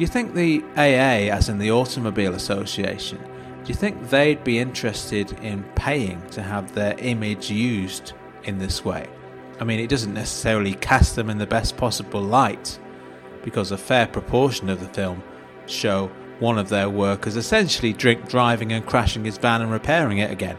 Do 0.00 0.04
you 0.04 0.08
think 0.08 0.32
the 0.32 0.64
AA, 0.78 1.30
as 1.30 1.50
in 1.50 1.58
the 1.58 1.72
Automobile 1.72 2.34
Association, 2.34 3.18
do 3.18 3.68
you 3.68 3.74
think 3.74 4.08
they'd 4.08 4.42
be 4.42 4.58
interested 4.58 5.30
in 5.42 5.62
paying 5.74 6.26
to 6.30 6.40
have 6.40 6.74
their 6.74 6.98
image 7.00 7.50
used 7.50 8.14
in 8.44 8.58
this 8.58 8.82
way? 8.82 9.06
I 9.60 9.64
mean, 9.64 9.78
it 9.78 9.90
doesn't 9.90 10.14
necessarily 10.14 10.72
cast 10.72 11.16
them 11.16 11.28
in 11.28 11.36
the 11.36 11.46
best 11.46 11.76
possible 11.76 12.22
light, 12.22 12.78
because 13.44 13.72
a 13.72 13.76
fair 13.76 14.06
proportion 14.06 14.70
of 14.70 14.80
the 14.80 14.88
film 14.88 15.22
show 15.66 16.10
one 16.38 16.56
of 16.56 16.70
their 16.70 16.88
workers 16.88 17.36
essentially 17.36 17.92
drink 17.92 18.26
driving 18.26 18.72
and 18.72 18.86
crashing 18.86 19.26
his 19.26 19.36
van 19.36 19.60
and 19.60 19.70
repairing 19.70 20.16
it 20.16 20.30
again, 20.30 20.56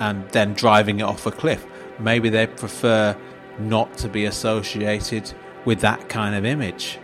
and 0.00 0.28
then 0.30 0.54
driving 0.54 0.98
it 0.98 1.04
off 1.04 1.24
a 1.24 1.30
cliff 1.30 1.64
maybe 2.00 2.28
they 2.28 2.48
prefer 2.48 3.16
not 3.60 3.96
to 3.98 4.08
be 4.08 4.24
associated 4.24 5.32
with 5.64 5.78
that 5.82 6.08
kind 6.08 6.34
of 6.34 6.44
image. 6.44 6.98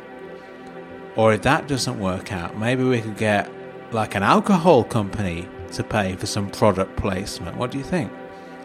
Or 1.19 1.33
if 1.33 1.43
that 1.43 1.67
doesn't 1.67 1.99
work 1.99 2.33
out, 2.33 2.57
maybe 2.57 2.85
we 2.85 3.01
could 3.01 3.17
get 3.17 3.51
like 3.91 4.15
an 4.15 4.23
alcohol 4.23 4.85
company 4.85 5.49
to 5.73 5.83
pay 5.83 6.15
for 6.15 6.27
some 6.27 6.49
product 6.49 6.97
placement. 6.97 7.57
What 7.57 7.73
do 7.73 7.79
you 7.79 7.83
think? 7.83 8.13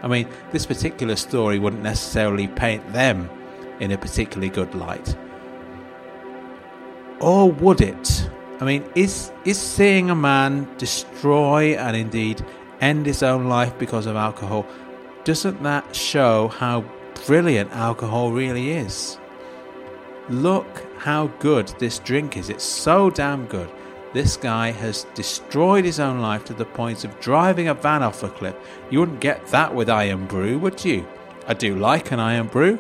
I 0.03 0.07
mean, 0.07 0.27
this 0.51 0.67
particular 0.67 1.15
story 1.15 1.57
wouldn't 1.57 1.81
necessarily 1.81 2.47
paint 2.47 2.93
them 2.93 3.27
in 3.79 3.91
a 3.91 3.97
particularly 3.97 4.49
good 4.49 4.75
light. 4.75 5.17
Or 7.19 7.51
would 7.51 7.81
it? 7.81 8.29
I 8.59 8.65
mean, 8.65 8.85
is 8.93 9.31
is 9.45 9.57
seeing 9.57 10.11
a 10.11 10.15
man 10.15 10.67
destroy 10.77 11.75
and 11.75 11.97
indeed 11.97 12.45
end 12.81 13.07
his 13.07 13.23
own 13.23 13.49
life 13.49 13.73
because 13.79 14.05
of 14.05 14.15
alcohol 14.15 14.67
doesn't 15.23 15.63
that 15.63 15.95
show 15.95 16.49
how 16.49 16.85
brilliant 17.25 17.71
alcohol 17.71 18.31
really 18.31 18.73
is? 18.73 19.17
Look 20.29 20.82
how 21.03 21.27
good 21.39 21.67
this 21.79 21.99
drink 21.99 22.37
is. 22.37 22.49
It's 22.49 22.63
so 22.63 23.09
damn 23.09 23.45
good. 23.47 23.69
This 24.13 24.37
guy 24.37 24.71
has 24.71 25.05
destroyed 25.13 25.83
his 25.83 25.99
own 25.99 26.21
life 26.21 26.45
to 26.45 26.53
the 26.53 26.63
point 26.63 27.03
of 27.03 27.19
driving 27.19 27.67
a 27.67 27.73
van 27.73 28.01
off 28.01 28.23
a 28.23 28.29
cliff. 28.29 28.55
You 28.89 29.01
wouldn't 29.01 29.19
get 29.19 29.45
that 29.47 29.75
with 29.75 29.89
Irn-Bru, 29.89 30.59
would 30.59 30.85
you? 30.85 31.05
I 31.45 31.55
do 31.55 31.75
like 31.75 32.11
an 32.11 32.21
Irn-Bru, 32.21 32.79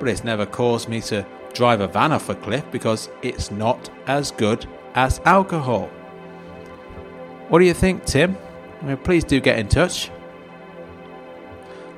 but 0.00 0.08
it's 0.08 0.24
never 0.24 0.44
caused 0.44 0.88
me 0.88 1.00
to 1.02 1.24
drive 1.54 1.80
a 1.80 1.86
van 1.86 2.10
off 2.10 2.28
a 2.28 2.34
cliff 2.34 2.64
because 2.72 3.10
it's 3.22 3.52
not 3.52 3.90
as 4.08 4.32
good 4.32 4.66
as 4.96 5.20
alcohol. 5.24 5.88
What 7.48 7.60
do 7.60 7.64
you 7.64 7.74
think, 7.74 8.04
Tim? 8.06 8.36
please 9.04 9.22
do 9.22 9.38
get 9.38 9.56
in 9.56 9.68
touch. 9.68 10.10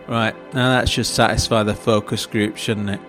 Right, 0.07 0.35
now 0.53 0.79
that 0.79 0.91
should 0.91 1.07
satisfy 1.07 1.63
the 1.63 1.75
focus 1.75 2.27
group, 2.27 2.59
shouldn't 2.59 2.91
it? 2.91 3.01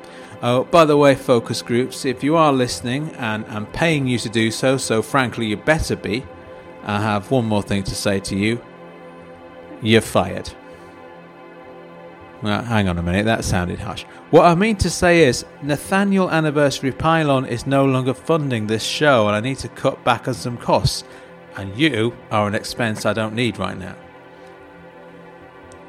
Oh, 0.41 0.63
by 0.63 0.85
the 0.85 0.95
way, 0.95 1.15
focus 1.15 1.61
groups, 1.61 2.05
if 2.05 2.23
you 2.23 2.37
are 2.37 2.53
listening 2.53 3.09
and 3.17 3.45
I'm 3.47 3.65
paying 3.65 4.07
you 4.07 4.17
to 4.19 4.29
do 4.29 4.51
so, 4.51 4.77
so 4.77 5.01
frankly 5.01 5.47
you 5.47 5.57
better 5.57 5.97
be, 5.97 6.25
I 6.83 7.01
have 7.01 7.29
one 7.29 7.45
more 7.45 7.61
thing 7.61 7.83
to 7.83 7.95
say 7.95 8.21
to 8.21 8.37
you. 8.37 8.61
You're 9.81 9.99
fired. 9.99 10.49
Well, 12.41 12.63
hang 12.63 12.87
on 12.87 12.97
a 12.97 13.03
minute, 13.03 13.25
that 13.25 13.43
sounded 13.43 13.79
harsh. 13.79 14.03
What 14.31 14.45
I 14.45 14.55
mean 14.55 14.77
to 14.77 14.89
say 14.89 15.23
is, 15.23 15.43
Nathaniel 15.61 16.31
Anniversary 16.31 16.93
Pylon 16.93 17.45
is 17.45 17.67
no 17.67 17.83
longer 17.83 18.13
funding 18.13 18.65
this 18.65 18.83
show 18.83 19.27
and 19.27 19.35
I 19.35 19.41
need 19.41 19.57
to 19.57 19.67
cut 19.67 20.01
back 20.05 20.29
on 20.29 20.33
some 20.33 20.55
costs. 20.55 21.03
And 21.57 21.75
you 21.77 22.15
are 22.31 22.47
an 22.47 22.55
expense 22.55 23.05
I 23.05 23.11
don't 23.11 23.35
need 23.35 23.59
right 23.59 23.77
now. 23.77 23.97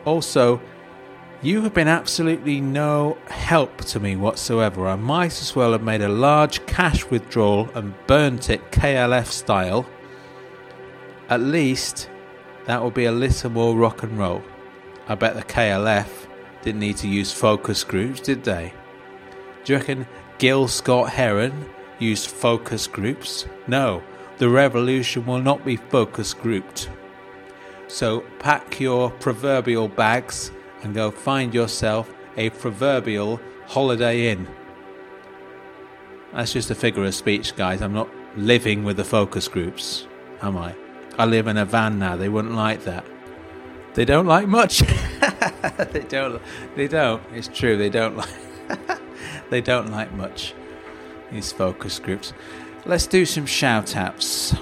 Also, 0.05 0.61
you 1.43 1.63
have 1.63 1.73
been 1.73 1.89
absolutely 1.89 2.61
no 2.61 3.17
help 3.29 3.79
to 3.79 3.99
me 3.99 4.15
whatsoever. 4.15 4.87
I 4.87 4.97
might 4.97 5.41
as 5.41 5.57
well 5.57 5.73
have 5.73 5.83
made 5.83 6.03
a 6.03 6.09
large 6.09 6.65
cash 6.67 7.09
withdrawal 7.11 7.71
and 7.75 7.95
burnt 8.07 8.51
it 8.51 8.71
KLF 8.71 9.27
style. 9.27 9.87
At 11.31 11.41
least 11.41 12.11
that 12.67 12.83
would 12.83 12.93
be 12.93 13.07
a 13.07 13.13
little 13.13 13.51
more 13.51 13.75
rock 13.75 14.03
and 14.03 14.19
roll. 14.19 14.43
I 15.09 15.15
bet 15.15 15.35
the 15.35 15.43
KLF 15.43 16.09
didn't 16.61 16.81
need 16.81 16.99
to 16.99 17.09
use 17.09 17.33
focus 17.33 17.85
groups, 17.85 18.21
did 18.21 18.45
they? 18.45 18.75
Do 19.65 19.73
you 19.73 19.79
reckon 19.79 20.07
Gil 20.39 20.69
Scott 20.69 21.09
Heron 21.09 21.71
used 21.99 22.29
focus 22.29 22.87
groups? 22.87 23.47
No, 23.67 24.03
the 24.37 24.49
revolution 24.51 25.25
will 25.25 25.41
not 25.41 25.65
be 25.65 25.77
focus 25.77 26.35
grouped. 26.35 26.91
So 27.89 28.25
pack 28.39 28.79
your 28.79 29.11
proverbial 29.11 29.89
bags 29.89 30.53
and 30.83 30.95
go 30.95 31.11
find 31.11 31.55
yourself 31.55 32.13
a 32.37 32.51
proverbial 32.51 33.41
holiday 33.67 34.31
inn. 34.33 34.49
That's 36.33 36.53
just 36.53 36.71
a 36.71 36.75
figure 36.75 37.05
of 37.05 37.15
speech, 37.15 37.57
guys. 37.57 37.83
I'm 37.83 37.93
not 37.93 38.09
living 38.37 38.85
with 38.85 38.97
the 38.97 39.05
focus 39.05 39.49
groups, 39.49 40.07
am 40.43 40.57
I? 40.57 40.75
I 41.19 41.27
live 41.27 41.49
in 41.49 41.57
a 41.57 41.65
van 41.65 41.99
now. 41.99 42.17
They 42.17 42.29
wouldn't 42.29 42.55
like 42.55 42.85
that. 42.85 43.05
They 43.95 44.05
don't 44.05 44.27
like 44.27 44.47
much. 44.47 44.79
they 45.93 46.05
don't. 46.09 46.41
They 46.77 46.87
don't. 46.87 47.23
It's 47.35 47.49
true. 47.49 47.77
They 47.77 47.91
don't 47.91 48.17
like. 48.17 49.01
they 49.51 49.61
don't 49.61 49.91
like 49.91 50.13
much. 50.13 50.55
These 51.33 51.53
focus 51.53 51.99
groups. 51.99 52.33
Let's 52.87 53.07
do 53.07 53.27
some 53.27 53.47
shout 53.47 53.97
outs. 53.97 54.55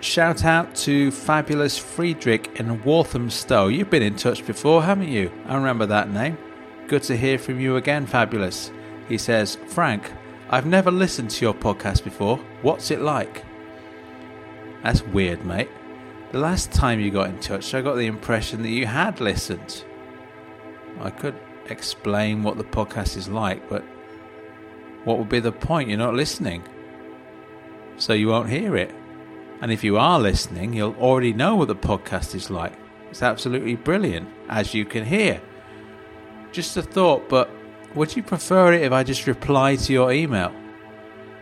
Shout 0.00 0.44
out 0.44 0.74
to 0.76 1.10
fabulous 1.10 1.78
Friedrich 1.78 2.60
in 2.60 2.82
Walthamstow. 2.84 3.68
You've 3.68 3.90
been 3.90 4.02
in 4.02 4.16
touch 4.16 4.46
before, 4.46 4.82
haven't 4.82 5.08
you? 5.08 5.32
I 5.46 5.56
remember 5.56 5.86
that 5.86 6.10
name. 6.10 6.38
Good 6.86 7.02
to 7.04 7.16
hear 7.16 7.38
from 7.38 7.58
you 7.58 7.76
again, 7.76 8.06
fabulous. 8.06 8.70
He 9.08 9.18
says, 9.18 9.56
Frank, 9.68 10.12
I've 10.48 10.66
never 10.66 10.90
listened 10.90 11.30
to 11.30 11.44
your 11.44 11.54
podcast 11.54 12.04
before. 12.04 12.38
What's 12.62 12.90
it 12.90 13.00
like? 13.00 13.44
That's 14.82 15.02
weird, 15.02 15.44
mate. 15.44 15.70
The 16.30 16.38
last 16.38 16.70
time 16.72 17.00
you 17.00 17.10
got 17.10 17.30
in 17.30 17.40
touch, 17.40 17.74
I 17.74 17.80
got 17.80 17.96
the 17.96 18.06
impression 18.06 18.62
that 18.62 18.68
you 18.68 18.86
had 18.86 19.20
listened. 19.20 19.84
I 21.00 21.10
could 21.10 21.34
explain 21.68 22.42
what 22.42 22.58
the 22.58 22.64
podcast 22.64 23.16
is 23.16 23.28
like, 23.28 23.68
but 23.68 23.82
what 25.04 25.18
would 25.18 25.28
be 25.28 25.40
the 25.40 25.52
point? 25.52 25.88
You're 25.88 25.98
not 25.98 26.14
listening. 26.14 26.62
So 27.96 28.12
you 28.12 28.28
won't 28.28 28.50
hear 28.50 28.76
it. 28.76 28.94
And 29.60 29.72
if 29.72 29.82
you 29.82 29.96
are 29.96 30.20
listening, 30.20 30.74
you'll 30.74 30.96
already 30.96 31.32
know 31.32 31.56
what 31.56 31.68
the 31.68 31.76
podcast 31.76 32.34
is 32.34 32.50
like. 32.50 32.72
It's 33.10 33.22
absolutely 33.22 33.76
brilliant, 33.76 34.28
as 34.48 34.74
you 34.74 34.84
can 34.84 35.04
hear. 35.04 35.40
Just 36.52 36.76
a 36.76 36.82
thought, 36.82 37.28
but 37.28 37.50
would 37.94 38.14
you 38.14 38.22
prefer 38.22 38.72
it 38.72 38.82
if 38.82 38.92
I 38.92 39.02
just 39.02 39.26
reply 39.26 39.76
to 39.76 39.92
your 39.92 40.12
email? 40.12 40.52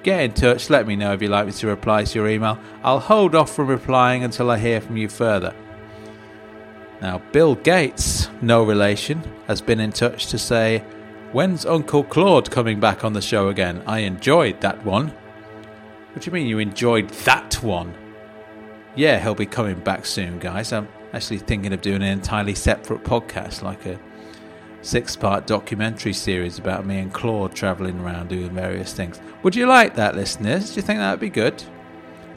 Get 0.05 0.21
in 0.21 0.33
touch, 0.33 0.71
let 0.71 0.87
me 0.87 0.97
know 0.97 1.13
if 1.13 1.23
you'd 1.23 1.31
like 1.31 1.47
me 1.47 1.53
to 1.53 1.67
reply 1.67 2.05
to 2.05 2.19
your 2.19 2.29
email. 2.29 2.59
I'll 2.83 3.01
hold 3.01 3.35
off 3.35 3.55
from 3.55 3.67
replying 3.69 4.23
until 4.23 4.51
I 4.51 4.59
hear 4.59 4.81
from 4.81 4.97
you 4.97 5.09
further. 5.09 5.55
Now, 7.01 7.19
Bill 7.33 7.55
Gates, 7.57 8.29
no 8.41 8.63
relation, 8.65 9.23
has 9.47 9.61
been 9.61 9.81
in 9.81 9.93
touch 9.93 10.27
to 10.27 10.39
say, 10.39 10.85
When's 11.33 11.67
Uncle 11.67 12.05
Claude 12.05 12.51
coming 12.51 12.79
back 12.79 13.05
on 13.05 13.13
the 13.13 13.21
show 13.21 13.49
again? 13.49 13.83
I 13.87 14.01
enjoyed 14.01 14.61
that 14.61 14.85
one. 14.85 15.09
What 16.13 16.23
do 16.23 16.31
you 16.31 16.33
mean 16.33 16.47
you 16.47 16.61
enjoyed 16.61 17.11
that 17.11 17.55
one? 17.63 17.93
Yeah, 18.97 19.19
he'll 19.19 19.35
be 19.35 19.47
coming 19.47 19.81
back 19.81 20.07
soon, 20.07 20.39
guys. 20.39 20.73
I'm 20.73 20.89
actually 21.13 21.39
thinking 21.39 21.73
of 21.73 21.81
doing 21.81 22.03
an 22.03 22.09
entirely 22.09 22.55
separate 22.55 23.03
podcast, 23.03 23.63
like 23.63 23.85
a 23.87 23.99
six 24.83 25.17
part 25.17 25.47
documentary 25.47 26.13
series 26.13 26.59
about 26.59 26.87
me 26.87 26.99
and 26.99 27.13
Claude 27.13 27.55
travelling 27.55 27.99
around 28.01 28.29
doing 28.29 28.51
various 28.51 28.93
things. 28.93 29.21
Would 29.43 29.57
you 29.57 29.67
like 29.67 29.97
that, 29.97 30.15
listeners? 30.15 30.71
Do 30.71 30.77
you 30.77 30.83
think 30.83 31.01
that 31.01 31.11
would 31.11 31.21
be 31.21 31.31
good? 31.31 31.63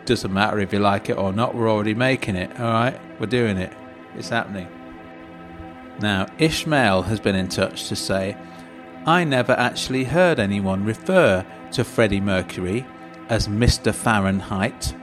Doesn't 0.05 0.33
matter 0.33 0.59
if 0.59 0.71
you 0.71 0.79
like 0.79 1.09
it 1.09 1.17
or 1.17 1.33
not, 1.33 1.53
we're 1.53 1.69
already 1.69 1.93
making 1.93 2.35
it, 2.35 2.49
alright? 2.59 2.99
We're 3.19 3.27
doing 3.27 3.57
it. 3.57 3.73
It's 4.15 4.29
happening. 4.29 4.69
Now, 5.99 6.27
Ishmael 6.37 7.01
has 7.03 7.19
been 7.19 7.35
in 7.35 7.49
touch 7.49 7.89
to 7.89 7.95
say, 7.95 8.37
I 9.05 9.23
never 9.23 9.53
actually 9.53 10.05
heard 10.05 10.39
anyone 10.39 10.85
refer 10.85 11.45
to 11.71 11.83
Freddie 11.83 12.21
Mercury 12.21 12.85
as 13.29 13.47
Mr. 13.47 13.93
Fahrenheit, 13.93 14.95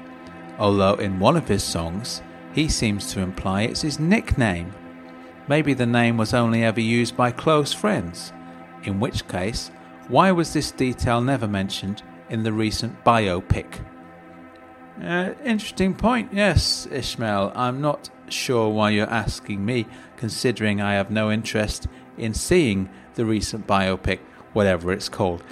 although 0.58 0.94
in 0.94 1.18
one 1.18 1.36
of 1.36 1.48
his 1.48 1.62
songs 1.62 2.22
he 2.52 2.68
seems 2.68 3.12
to 3.12 3.20
imply 3.20 3.62
it's 3.62 3.82
his 3.82 3.98
nickname. 3.98 4.72
Maybe 5.48 5.74
the 5.74 5.86
name 5.86 6.16
was 6.16 6.32
only 6.32 6.64
ever 6.64 6.80
used 6.80 7.16
by 7.16 7.30
close 7.30 7.72
friends, 7.72 8.32
in 8.84 9.00
which 9.00 9.28
case, 9.28 9.70
why 10.08 10.30
was 10.30 10.52
this 10.52 10.70
detail 10.70 11.20
never 11.20 11.48
mentioned 11.48 12.02
in 12.30 12.42
the 12.42 12.52
recent 12.52 13.04
biopic? 13.04 13.84
Uh, 15.02 15.34
interesting 15.44 15.94
point, 15.94 16.32
yes, 16.32 16.86
Ishmael. 16.90 17.52
I'm 17.54 17.80
not 17.80 18.08
sure 18.28 18.70
why 18.70 18.90
you're 18.90 19.10
asking 19.10 19.64
me, 19.64 19.86
considering 20.16 20.80
I 20.80 20.94
have 20.94 21.10
no 21.10 21.30
interest 21.30 21.88
in 22.16 22.32
seeing 22.32 22.88
the 23.14 23.26
recent 23.26 23.66
biopic, 23.66 24.20
whatever 24.52 24.92
it's 24.92 25.08
called. 25.08 25.42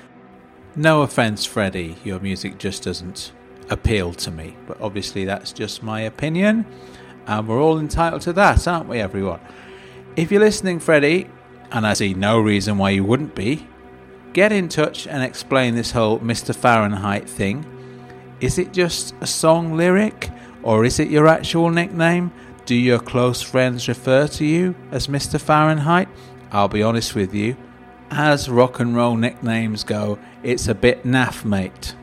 No 0.77 1.03
offence, 1.03 1.45
Freddie, 1.45 1.97
your 2.05 2.21
music 2.21 2.59
just 2.59 2.85
doesn't 2.85 3.33
appeal 3.73 4.13
to 4.13 4.31
me, 4.31 4.57
but 4.67 4.81
obviously 4.81 5.25
that's 5.25 5.53
just 5.53 5.83
my 5.83 6.03
opinion, 6.03 6.67
and 7.27 7.49
we're 7.49 7.61
all 7.61 7.79
entitled 7.79 8.23
to 8.23 8.33
that, 8.35 8.69
aren't 8.69 8.89
we, 8.89 9.01
everyone? 9.01 9.41
If 10.15 10.31
you're 10.31 10.41
listening, 10.41 10.79
Freddie, 10.79 11.29
and 11.71 11.87
I 11.87 11.95
see 11.95 12.13
no 12.13 12.39
reason 12.39 12.77
why 12.79 12.91
you 12.91 13.03
wouldn't 13.03 13.35
be, 13.35 13.67
get 14.35 14.53
in 14.53 14.69
touch 14.69 15.07
and 15.07 15.23
explain 15.23 15.75
this 15.75 15.93
whole 15.93 16.19
Mr. 16.21 16.55
Fahrenheit 16.55 17.29
thing. 17.29 17.65
Is 18.41 18.59
it 18.59 18.73
just 18.73 19.15
a 19.21 19.27
song 19.27 19.77
lyric, 19.77 20.31
or 20.63 20.85
is 20.85 21.01
it 21.01 21.09
your 21.09 21.27
actual 21.27 21.71
nickname? 21.71 22.33
Do 22.67 22.75
your 22.75 22.99
close 22.99 23.41
friends 23.43 23.89
refer 23.89 24.29
to 24.29 24.45
you 24.45 24.75
as 24.91 25.07
Mr. 25.07 25.41
Fahrenheit? 25.41 26.09
I'll 26.51 26.69
be 26.69 26.83
honest 26.83 27.15
with 27.15 27.35
you, 27.35 27.57
as 28.11 28.51
rock 28.51 28.81
and 28.81 28.95
roll 28.95 29.17
nicknames 29.17 29.85
go, 29.85 30.19
it's 30.43 30.69
a 30.69 30.75
bit 30.75 31.05
naff, 31.05 31.45
mate. 31.45 31.95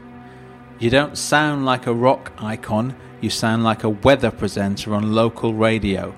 You 0.79 0.89
don't 0.89 1.17
sound 1.17 1.65
like 1.65 1.87
a 1.87 1.93
rock 1.93 2.31
icon, 2.37 2.95
you 3.19 3.29
sound 3.29 3.65
like 3.65 3.83
a 3.83 3.89
weather 3.89 4.31
presenter 4.31 4.95
on 4.95 5.13
local 5.13 5.53
radio. 5.53 6.15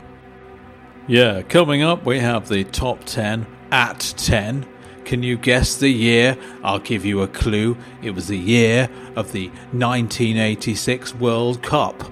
Yeah, 1.07 1.41
coming 1.41 1.81
up, 1.81 2.05
we 2.05 2.19
have 2.19 2.47
the 2.47 2.63
top 2.63 3.03
10 3.05 3.47
at 3.71 4.13
10. 4.17 4.67
Can 5.03 5.23
you 5.23 5.35
guess 5.35 5.77
the 5.77 5.89
year? 5.89 6.37
I'll 6.63 6.77
give 6.77 7.03
you 7.05 7.23
a 7.23 7.27
clue. 7.27 7.75
It 8.03 8.11
was 8.11 8.27
the 8.27 8.37
year 8.37 8.87
of 9.15 9.31
the 9.31 9.47
1986 9.71 11.15
World 11.15 11.63
Cup. 11.63 12.03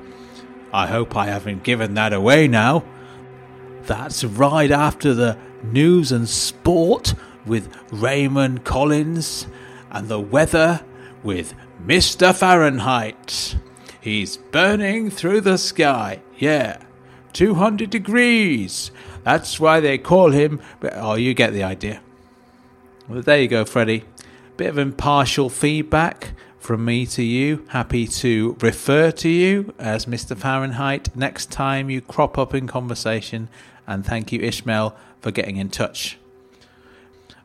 I 0.74 0.88
hope 0.88 1.16
I 1.16 1.28
haven't 1.28 1.62
given 1.62 1.94
that 1.94 2.14
away 2.14 2.48
now. 2.48 2.84
That's 3.84 4.24
right 4.24 4.72
after 4.72 5.14
the 5.14 5.38
news 5.62 6.12
and 6.12 6.28
sport 6.28 7.14
with 7.46 7.72
Raymond 7.92 8.64
Collins 8.64 9.46
and 9.92 10.10
the 10.10 10.20
weather 10.20 10.84
with 11.22 11.54
Mr. 11.86 12.36
Fahrenheit. 12.36 13.56
He's 14.02 14.38
burning 14.38 15.10
through 15.10 15.42
the 15.42 15.58
sky. 15.58 16.22
Yeah, 16.38 16.82
200 17.34 17.90
degrees. 17.90 18.92
That's 19.24 19.60
why 19.60 19.80
they 19.80 19.98
call 19.98 20.32
him. 20.32 20.62
Oh, 20.94 21.16
you 21.16 21.34
get 21.34 21.54
the 21.54 21.64
idea. 21.64 22.02
Well, 23.08 23.22
there 23.22 23.42
you 23.42 23.48
go, 23.48 23.66
Freddie. 23.66 24.06
Bit 24.58 24.70
of 24.70 24.78
impartial 24.78 25.50
feedback 25.50 26.34
from 26.60 26.86
me 26.86 27.06
to 27.08 27.24
you. 27.24 27.66
Happy 27.70 28.08
to 28.08 28.58
refer 28.62 29.12
to 29.12 29.30
you 29.30 29.74
as 29.80 30.06
Mr. 30.06 30.38
Fahrenheit 30.38 31.16
next 31.16 31.50
time 31.50 31.90
you 31.90 32.02
crop 32.02 32.38
up 32.38 32.54
in 32.54 32.68
conversation. 32.68 33.50
And 33.88 34.06
thank 34.06 34.32
you, 34.32 34.40
Ishmael, 34.42 34.96
for 35.22 35.32
getting 35.32 35.58
in 35.58 35.70
touch. 35.70 36.18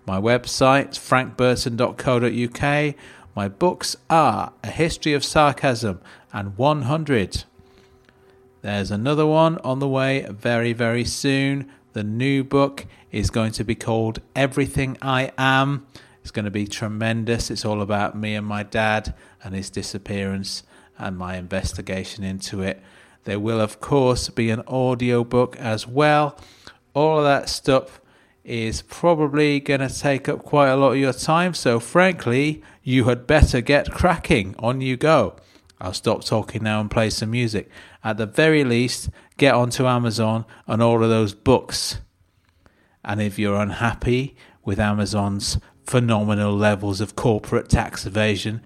My 0.06 0.20
website, 0.20 0.90
frankburton.co.uk. 0.90 2.94
My 3.36 3.48
books 3.48 3.96
are 4.08 4.52
A 4.62 4.70
History 4.70 5.12
of 5.12 5.24
Sarcasm 5.24 6.00
and 6.32 6.56
100. 6.56 7.42
There's 8.62 8.92
another 8.92 9.26
one 9.26 9.58
on 9.58 9.80
the 9.80 9.88
way 9.88 10.24
very, 10.30 10.72
very 10.72 11.04
soon. 11.04 11.68
The 11.94 12.04
new 12.04 12.44
book 12.44 12.86
is 13.10 13.30
going 13.30 13.50
to 13.52 13.64
be 13.64 13.74
called 13.74 14.20
Everything 14.36 14.96
I 15.02 15.32
Am. 15.36 15.84
It's 16.22 16.30
going 16.30 16.44
to 16.44 16.50
be 16.52 16.68
tremendous. 16.68 17.50
It's 17.50 17.64
all 17.64 17.82
about 17.82 18.16
me 18.16 18.36
and 18.36 18.46
my 18.46 18.62
dad 18.62 19.14
and 19.42 19.52
his 19.52 19.68
disappearance 19.68 20.62
and 20.96 21.18
my 21.18 21.36
investigation 21.36 22.22
into 22.22 22.62
it. 22.62 22.80
There 23.24 23.40
will, 23.40 23.60
of 23.60 23.80
course, 23.80 24.28
be 24.28 24.50
an 24.50 24.62
audio 24.68 25.24
book 25.24 25.56
as 25.56 25.88
well. 25.88 26.38
All 26.94 27.18
of 27.18 27.24
that 27.24 27.48
stuff 27.48 28.00
is 28.44 28.82
probably 28.82 29.58
going 29.58 29.80
to 29.80 29.88
take 29.88 30.28
up 30.28 30.44
quite 30.44 30.68
a 30.68 30.76
lot 30.76 30.92
of 30.92 30.98
your 30.98 31.14
time. 31.14 31.54
So, 31.54 31.80
frankly, 31.80 32.62
you 32.82 33.04
had 33.04 33.26
better 33.26 33.60
get 33.60 33.90
cracking. 33.90 34.54
On 34.58 34.80
you 34.80 34.96
go. 34.96 35.36
I'll 35.80 35.94
stop 35.94 36.24
talking 36.24 36.62
now 36.62 36.80
and 36.80 36.90
play 36.90 37.10
some 37.10 37.30
music. 37.30 37.68
At 38.02 38.18
the 38.18 38.26
very 38.26 38.64
least, 38.64 39.10
get 39.36 39.54
onto 39.54 39.86
Amazon 39.86 40.44
and 40.66 40.82
order 40.82 41.08
those 41.08 41.34
books. 41.34 41.98
And 43.04 43.20
if 43.20 43.38
you're 43.38 43.60
unhappy 43.60 44.36
with 44.64 44.78
Amazon's 44.78 45.58
phenomenal 45.84 46.54
levels 46.54 47.00
of 47.00 47.16
corporate 47.16 47.68
tax 47.68 48.06
evasion 48.06 48.64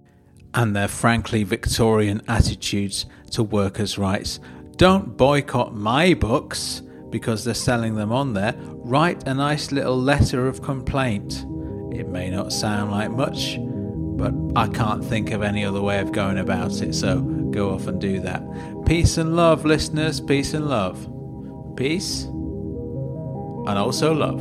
and 0.54 0.74
their 0.76 0.88
frankly 0.88 1.42
Victorian 1.42 2.22
attitudes 2.28 3.06
to 3.32 3.42
workers' 3.42 3.98
rights, 3.98 4.38
don't 4.76 5.16
boycott 5.16 5.74
my 5.74 6.14
books 6.14 6.82
because 7.10 7.44
they're 7.44 7.54
selling 7.54 7.94
them 7.94 8.12
on 8.12 8.34
there, 8.34 8.54
write 8.58 9.26
a 9.26 9.34
nice 9.34 9.72
little 9.72 9.98
letter 10.00 10.46
of 10.46 10.62
complaint. 10.62 11.44
It 11.92 12.08
may 12.08 12.30
not 12.30 12.52
sound 12.52 12.90
like 12.90 13.10
much, 13.10 13.58
but 13.60 14.34
I 14.56 14.68
can't 14.68 15.04
think 15.04 15.30
of 15.30 15.42
any 15.42 15.64
other 15.64 15.80
way 15.80 16.00
of 16.00 16.12
going 16.12 16.38
about 16.38 16.82
it, 16.82 16.94
so 16.94 17.20
go 17.20 17.70
off 17.70 17.86
and 17.86 18.00
do 18.00 18.20
that. 18.20 18.42
Peace 18.86 19.16
and 19.18 19.36
love, 19.36 19.64
listeners. 19.64 20.20
Peace 20.20 20.54
and 20.54 20.68
love. 20.68 21.08
Peace 21.76 22.24
and 22.24 23.78
also 23.78 24.12
love. 24.12 24.40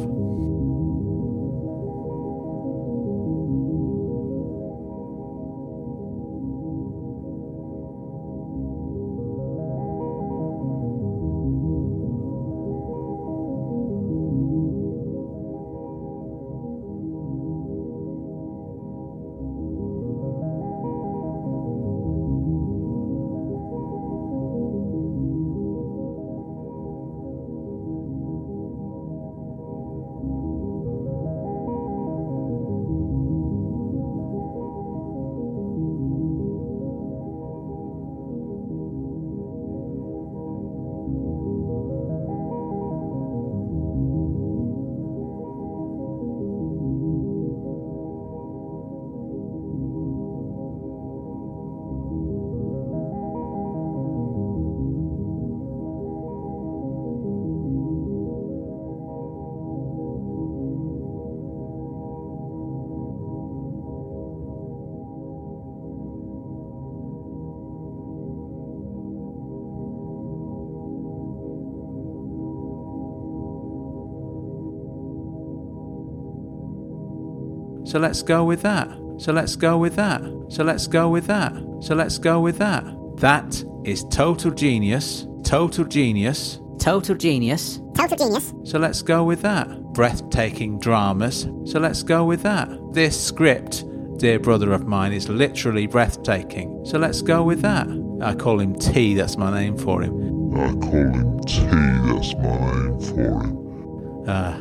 So 77.87 77.99
let's 77.99 78.21
go 78.21 78.43
with 78.43 78.61
that. 78.63 78.89
So 79.17 79.31
let's 79.31 79.55
go 79.55 79.77
with 79.77 79.95
that. 79.95 80.21
So 80.49 80.63
let's 80.63 80.87
go 80.87 81.09
with 81.09 81.25
that. 81.27 81.53
So 81.81 81.95
let's 81.95 82.17
go 82.17 82.41
with 82.41 82.57
that. 82.57 82.83
That 83.17 83.63
is 83.85 84.03
total 84.11 84.51
genius. 84.51 85.25
Total 85.43 85.85
genius. 85.85 86.59
Total 86.79 87.15
genius. 87.15 87.79
Total 87.95 88.17
genius. 88.17 88.53
So 88.65 88.77
let's 88.77 89.01
go 89.01 89.23
with 89.23 89.41
that. 89.41 89.69
Breathtaking 89.93 90.79
dramas. 90.79 91.47
So 91.65 91.79
let's 91.79 92.03
go 92.03 92.25
with 92.25 92.43
that. 92.43 92.69
This 92.91 93.19
script, 93.19 93.85
dear 94.17 94.37
brother 94.37 94.73
of 94.73 94.85
mine, 94.85 95.13
is 95.13 95.29
literally 95.29 95.87
breathtaking. 95.87 96.85
So 96.85 96.99
let's 96.99 97.21
go 97.21 97.41
with 97.41 97.61
that. 97.61 97.87
I 98.21 98.35
call 98.35 98.59
him 98.59 98.75
T, 98.75 99.13
that's 99.13 99.37
my 99.37 99.51
name 99.57 99.77
for 99.77 100.03
him. 100.03 100.53
I 100.55 100.73
call 100.73 100.91
him 100.91 101.39
T, 101.41 101.61
that's 101.63 102.33
my 102.35 102.71
name 102.71 102.99
for 102.99 103.43
him. 103.43 104.27
Uh, 104.27 104.57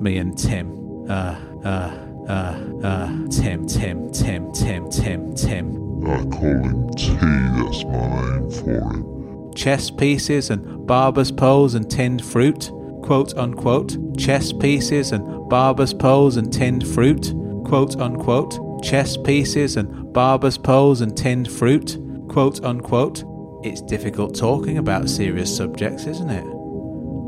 me 0.00 0.18
and 0.18 0.38
Tim. 0.38 1.10
Uh, 1.10 1.36
uh, 1.64 1.99
uh, 2.30 2.54
uh, 2.84 3.08
Tim, 3.28 3.66
Tim, 3.66 4.10
Tim, 4.12 4.52
Tim, 4.52 4.88
Tim, 4.88 5.34
Tim. 5.34 6.06
I 6.06 6.24
call 6.26 6.62
him 6.62 6.88
T, 6.94 7.12
that's 7.14 7.84
my 7.84 8.38
name 8.38 8.50
for 8.50 8.80
him. 8.80 9.52
Chess 9.54 9.90
pieces 9.90 10.48
and 10.50 10.86
barber's 10.86 11.32
poles 11.32 11.74
and 11.74 11.90
tinned 11.90 12.24
fruit, 12.24 12.70
quote 13.02 13.36
unquote. 13.36 13.96
Chess 14.16 14.52
pieces 14.52 15.10
and 15.10 15.48
barber's 15.48 15.92
poles 15.92 16.36
and 16.36 16.52
tinned 16.52 16.86
fruit, 16.86 17.34
quote 17.64 17.96
unquote. 18.00 18.82
Chess 18.84 19.16
pieces 19.16 19.76
and 19.76 20.12
barber's 20.12 20.56
poles 20.56 21.00
and 21.00 21.16
tinned 21.16 21.50
fruit, 21.50 21.98
quote 22.28 22.62
unquote. 22.62 23.24
It's 23.64 23.82
difficult 23.82 24.36
talking 24.36 24.78
about 24.78 25.10
serious 25.10 25.54
subjects, 25.54 26.06
isn't 26.06 26.30
it? 26.30 26.46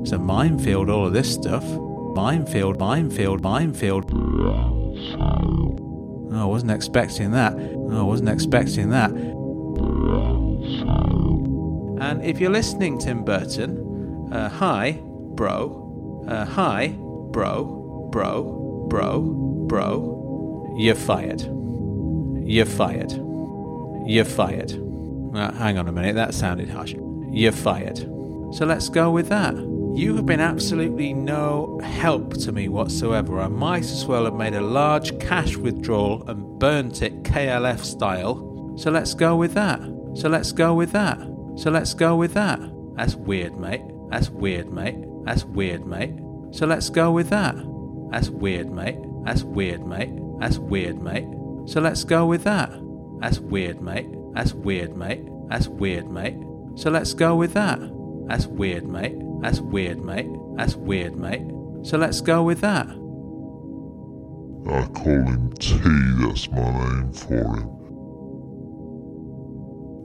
It's 0.03 0.13
a 0.13 0.19
minefield, 0.19 0.89
all 0.89 1.07
of 1.07 1.13
this 1.13 1.35
stuff. 1.35 1.65
Minefield, 2.15 2.79
minefield, 2.79 3.43
minefield. 3.43 4.82
Oh, 5.19 6.31
I 6.33 6.45
wasn't 6.45 6.71
expecting 6.71 7.31
that. 7.33 7.55
Oh, 7.55 8.01
I 8.01 8.03
wasn't 8.03 8.29
expecting 8.29 8.91
that. 8.91 9.11
And 12.01 12.23
if 12.25 12.41
you're 12.41 12.51
listening, 12.51 12.99
Tim 12.99 13.25
Burton, 13.25 14.29
uh, 14.33 14.49
hi, 14.49 14.99
bro. 15.03 16.25
Uh, 16.29 16.45
hi, 16.45 16.89
bro, 16.99 18.09
bro, 18.11 18.87
bro, 18.89 19.21
bro. 19.69 20.75
You're 20.79 20.95
fired. 20.95 21.43
You're 22.45 22.67
fired. 22.67 23.13
You're 24.07 24.25
fired. 24.25 24.73
Uh, 25.35 25.53
hang 25.53 25.79
on 25.79 25.89
a 25.89 25.93
minute, 25.93 26.15
that 26.15 26.35
sounded 26.35 26.69
harsh. 26.69 26.95
You're 27.31 27.53
fired. 27.53 27.99
So 27.99 28.67
let's 28.67 28.89
go 28.89 29.11
with 29.11 29.29
that. 29.29 29.55
You 29.95 30.17
have 30.17 30.25
been 30.25 30.41
absolutely 30.41 31.13
no 31.13 31.79
help 31.85 32.33
to 32.39 32.53
me 32.53 32.69
whatsoever. 32.69 33.39
I 33.41 33.49
might 33.49 33.85
as 33.85 34.07
well 34.07 34.25
have 34.25 34.35
made 34.35 34.55
a 34.55 34.61
large 34.63 35.19
cash 35.21 35.57
withdrawal 35.57 36.29
and 36.31 36.59
burnt 36.59 37.03
it 37.03 37.25
KLF 37.25 37.85
style. 37.85 38.75
So 38.79 38.91
let's 38.91 39.13
go 39.13 39.37
with 39.37 39.53
that. 39.53 39.81
So 40.15 40.31
let's 40.31 40.51
go 40.51 40.73
with 40.73 40.93
that. 40.93 41.19
So 41.57 41.71
let's 41.71 41.93
go 41.93 42.17
with 42.17 42.33
that. 42.33 42.59
That's 42.97 43.17
weird, 43.17 43.59
mate. 43.59 43.83
That's 44.11 44.31
weird, 44.31 44.73
mate. 44.73 44.97
That's 45.25 45.45
weird, 45.45 45.87
mate. 45.87 46.15
So 46.53 46.65
let's 46.67 46.89
go 46.89 47.13
with 47.13 47.29
that. 47.29 47.55
That's 48.11 48.31
weird, 48.31 48.71
mate. 48.71 48.99
That's 49.25 49.43
weird, 49.43 49.87
mate. 49.87 50.11
That's 50.41 50.57
weird, 50.57 51.03
mate. 51.03 51.29
So 51.67 51.81
let's 51.83 52.03
go 52.05 52.25
with 52.25 52.45
that. 52.45 52.71
That's 53.21 53.41
weird, 53.41 53.83
mate. 53.83 54.09
That's 54.33 54.55
weird, 54.55 54.97
mate. 54.97 55.23
That's 55.49 55.69
weird, 55.69 56.11
mate. 56.11 56.37
So 56.77 56.91
let's 56.91 57.13
go 57.13 57.37
with 57.37 57.53
that. 57.53 57.79
That's 58.27 58.47
weird, 58.47 58.87
mate. 58.87 59.17
That's 59.43 59.61
weird, 59.61 60.03
mate. 60.05 60.31
That's 60.57 60.77
weird, 60.77 61.17
mate. 61.17 61.43
So 61.83 61.99
let's 61.99 62.21
go 62.21 62.45
with 62.45 62.61
that. 62.61 62.87
I 64.65 64.87
call 64.95 65.25
him 65.27 65.53
T, 65.59 65.77
that's 66.21 66.49
my 66.49 66.71
name 66.71 67.13
for 67.13 67.35
him. 67.35 67.69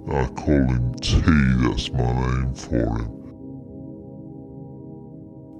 I 0.09 0.25
call 0.33 0.65
him 0.65 0.95
T, 0.95 1.21
that's 1.61 1.91
my 1.91 2.11
name 2.13 2.55
for 2.55 2.75
him. 2.75 3.13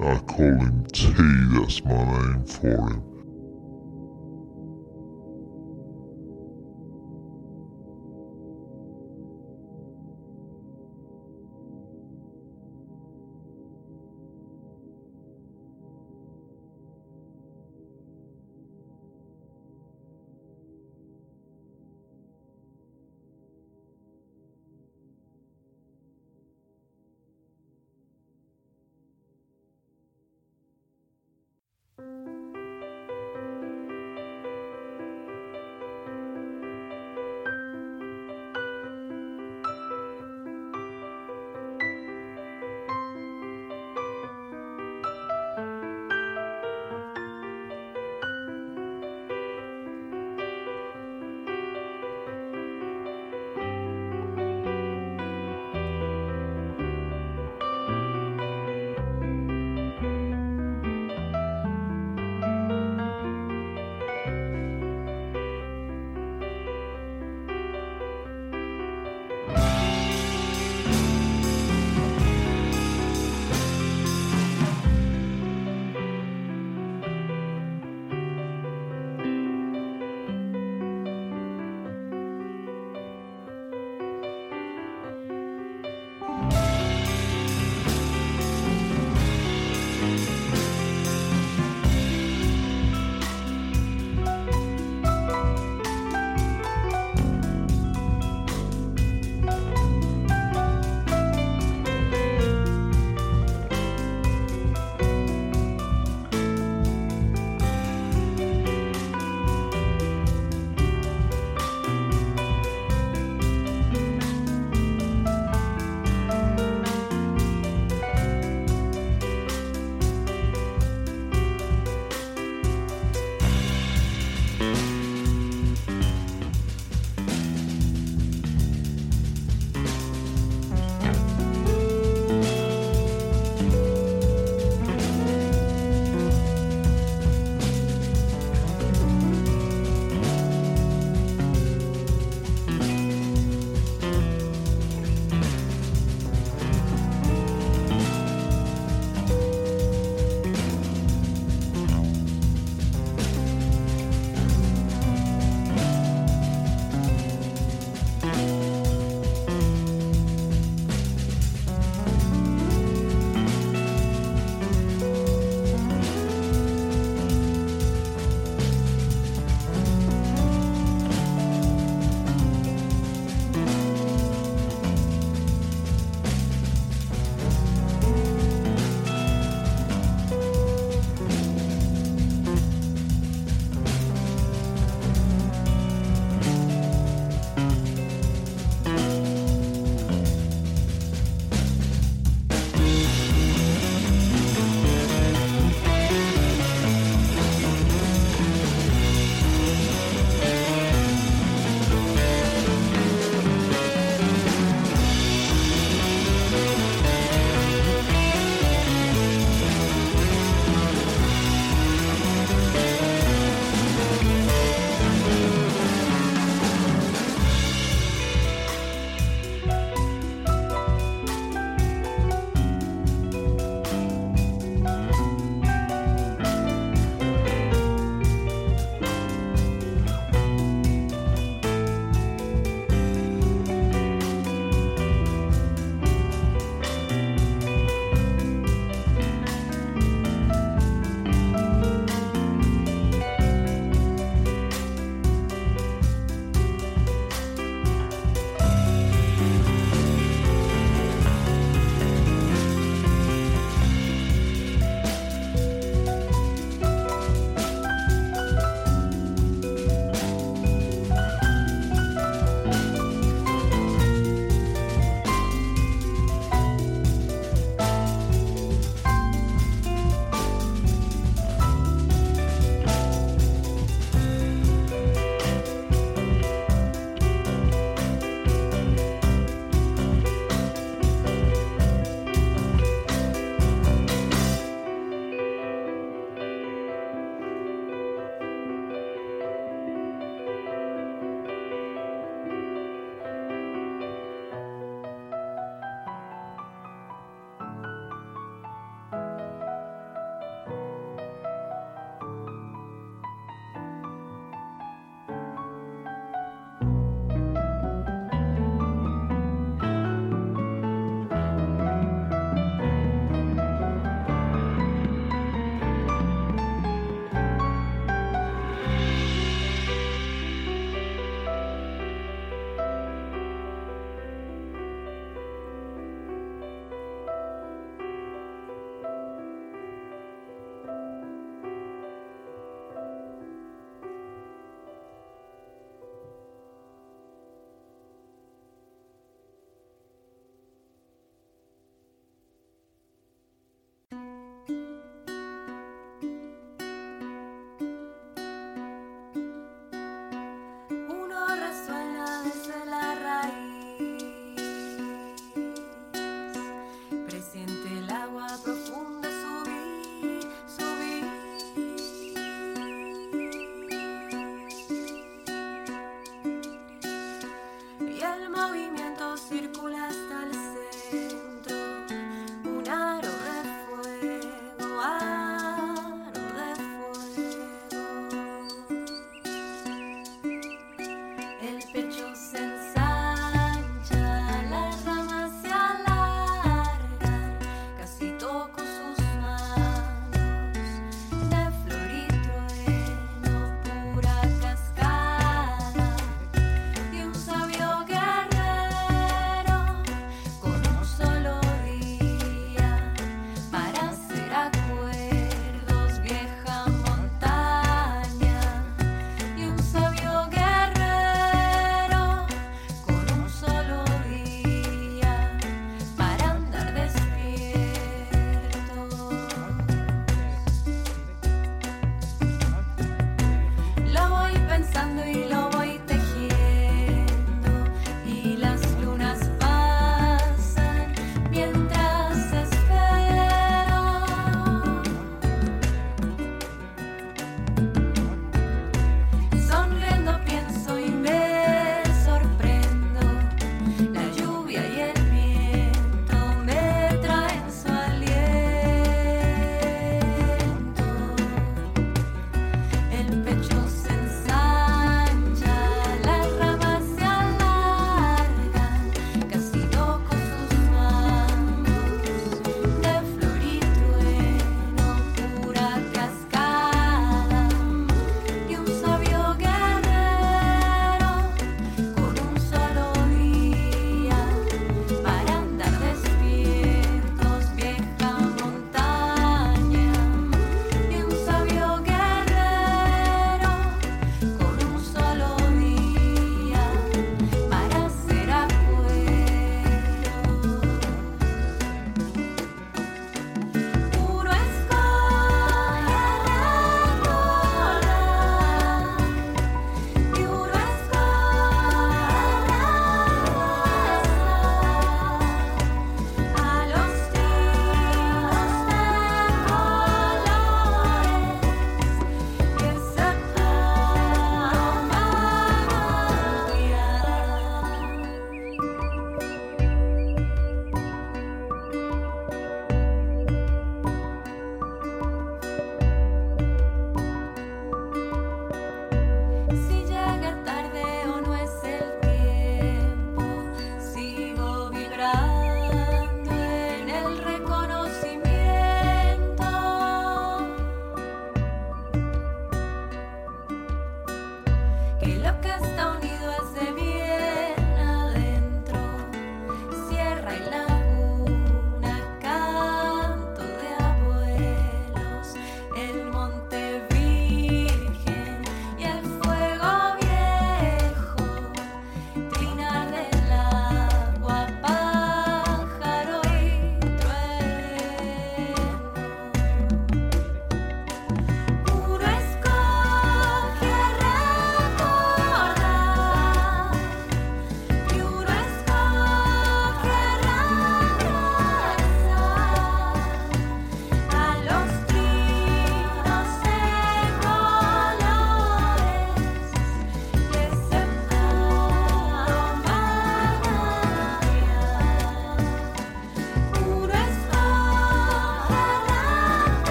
I 0.00 0.18
call 0.18 0.46
him 0.46 0.86
T, 0.92 1.12
that's 1.54 1.84
my 1.84 2.04
name 2.04 2.44
for 2.46 2.66
him. 2.66 3.09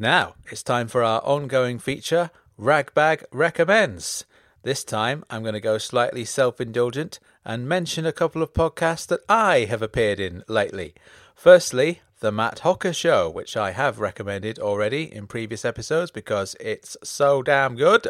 Now, 0.00 0.34
it's 0.48 0.62
time 0.62 0.86
for 0.86 1.02
our 1.02 1.20
ongoing 1.22 1.80
feature, 1.80 2.30
Ragbag 2.56 3.24
Recommends. 3.32 4.24
This 4.62 4.84
time, 4.84 5.24
I'm 5.28 5.42
going 5.42 5.54
to 5.54 5.60
go 5.60 5.76
slightly 5.76 6.24
self 6.24 6.60
indulgent 6.60 7.18
and 7.44 7.68
mention 7.68 8.06
a 8.06 8.12
couple 8.12 8.40
of 8.40 8.52
podcasts 8.52 9.08
that 9.08 9.22
I 9.28 9.64
have 9.64 9.82
appeared 9.82 10.20
in 10.20 10.44
lately. 10.46 10.94
Firstly, 11.34 12.00
The 12.20 12.30
Matt 12.30 12.60
Hocker 12.60 12.92
Show, 12.92 13.28
which 13.28 13.56
I 13.56 13.72
have 13.72 13.98
recommended 13.98 14.60
already 14.60 15.12
in 15.12 15.26
previous 15.26 15.64
episodes 15.64 16.12
because 16.12 16.54
it's 16.60 16.96
so 17.02 17.42
damn 17.42 17.74
good. 17.74 18.06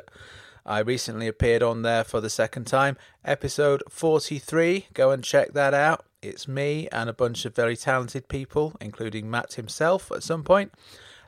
I 0.66 0.80
recently 0.80 1.26
appeared 1.26 1.62
on 1.62 1.80
there 1.80 2.04
for 2.04 2.20
the 2.20 2.28
second 2.28 2.66
time, 2.66 2.98
episode 3.24 3.82
43. 3.88 4.88
Go 4.92 5.10
and 5.10 5.24
check 5.24 5.54
that 5.54 5.72
out. 5.72 6.04
It's 6.20 6.46
me 6.46 6.86
and 6.92 7.08
a 7.08 7.14
bunch 7.14 7.46
of 7.46 7.54
very 7.54 7.78
talented 7.78 8.28
people, 8.28 8.76
including 8.78 9.30
Matt 9.30 9.54
himself 9.54 10.12
at 10.12 10.22
some 10.22 10.44
point. 10.44 10.72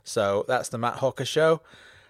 So 0.04 0.44
that's 0.48 0.68
the 0.68 0.78
Matt 0.78 0.96
Hocker 0.96 1.24
Show. 1.24 1.60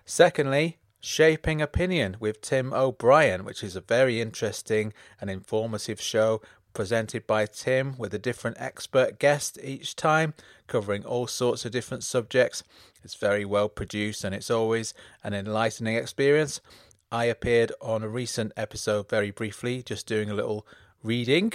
Secondly, 0.05 0.78
Shaping 1.01 1.62
Opinion 1.62 2.16
with 2.20 2.43
Tim 2.43 2.72
O'Brien, 2.74 3.45
which 3.45 3.62
is 3.62 3.74
a 3.74 3.80
very 3.80 4.20
interesting 4.20 4.93
and 5.20 5.30
informative 5.30 6.01
show 6.01 6.43
presented 6.74 7.26
by 7.26 7.47
Tim 7.47 7.97
with 7.99 8.14
a 8.14 8.18
different 8.18 8.57
expert 8.61 9.18
guest 9.18 9.59
each 9.62 9.97
time, 9.97 10.34
covering 10.66 11.05
all 11.05 11.26
sorts 11.26 11.64
of 11.64 11.72
different 11.72 12.05
subjects. 12.05 12.62
It's 13.03 13.14
very 13.14 13.45
well 13.45 13.68
produced 13.68 14.24
and 14.24 14.34
it's 14.34 14.51
always 14.51 14.95
an 15.24 15.34
enlightening 15.34 15.97
experience. 15.97 16.61
I 17.11 17.24
appeared 17.24 17.72
on 17.80 18.03
a 18.03 18.09
recent 18.09 18.53
episode 18.57 19.09
very 19.09 19.30
briefly, 19.30 19.82
just 19.82 20.07
doing 20.07 20.30
a 20.30 20.34
little 20.34 20.66
reading. 21.03 21.53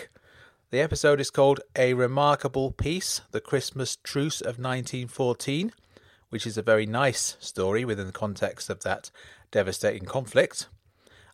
The 0.71 0.81
episode 0.81 1.21
is 1.21 1.29
called 1.29 1.61
A 1.75 1.93
Remarkable 1.93 2.71
Peace 2.71 3.21
The 3.31 3.39
Christmas 3.39 3.95
Truce 3.95 4.41
of 4.41 4.59
1914, 4.59 5.71
which 6.35 6.45
is 6.45 6.57
a 6.57 6.61
very 6.61 6.85
nice 6.85 7.37
story 7.39 7.85
within 7.85 8.07
the 8.07 8.11
context 8.11 8.69
of 8.69 8.83
that 8.83 9.09
devastating 9.51 10.03
conflict. 10.03 10.67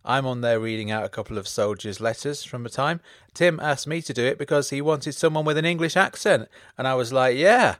I'm 0.05 0.27
on 0.27 0.41
there 0.41 0.59
reading 0.59 0.91
out 0.91 1.03
a 1.03 1.09
couple 1.09 1.39
of 1.39 1.47
soldiers' 1.47 1.99
letters 1.99 2.43
from 2.43 2.61
the 2.61 2.69
time. 2.69 2.99
Tim 3.33 3.59
asked 3.59 3.87
me 3.87 4.03
to 4.03 4.13
do 4.13 4.23
it 4.23 4.37
because 4.37 4.69
he 4.69 4.79
wanted 4.79 5.13
someone 5.13 5.43
with 5.43 5.57
an 5.57 5.65
English 5.65 5.97
accent, 5.97 6.49
and 6.77 6.87
I 6.87 6.93
was 6.93 7.11
like, 7.11 7.35
yeah, 7.35 7.77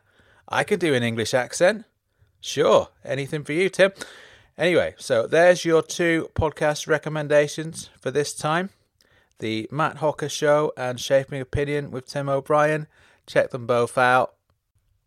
I 0.49 0.63
can 0.63 0.79
do 0.79 0.95
an 0.95 1.03
English 1.03 1.35
accent. 1.35 1.85
Sure, 2.39 2.89
anything 3.05 3.43
for 3.43 3.53
you, 3.53 3.69
Tim. 3.69 3.91
Anyway, 4.57 4.95
so 4.97 5.27
there's 5.27 5.63
your 5.63 5.83
two 5.83 6.31
podcast 6.33 6.87
recommendations 6.87 7.91
for 7.99 8.09
this 8.09 8.33
time 8.33 8.71
the 9.37 9.69
Matt 9.71 9.97
Hocker 9.97 10.27
Show 10.29 10.73
and 10.75 10.99
Shaping 10.99 11.39
Opinion 11.39 11.91
with 11.91 12.07
Tim 12.07 12.29
O'Brien. 12.29 12.87
Check 13.27 13.51
them 13.51 13.67
both 13.67 13.95
out. 13.95 14.33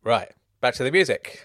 Right, 0.05 0.31
back 0.61 0.75
to 0.75 0.85
the 0.85 0.93
music. 0.93 1.45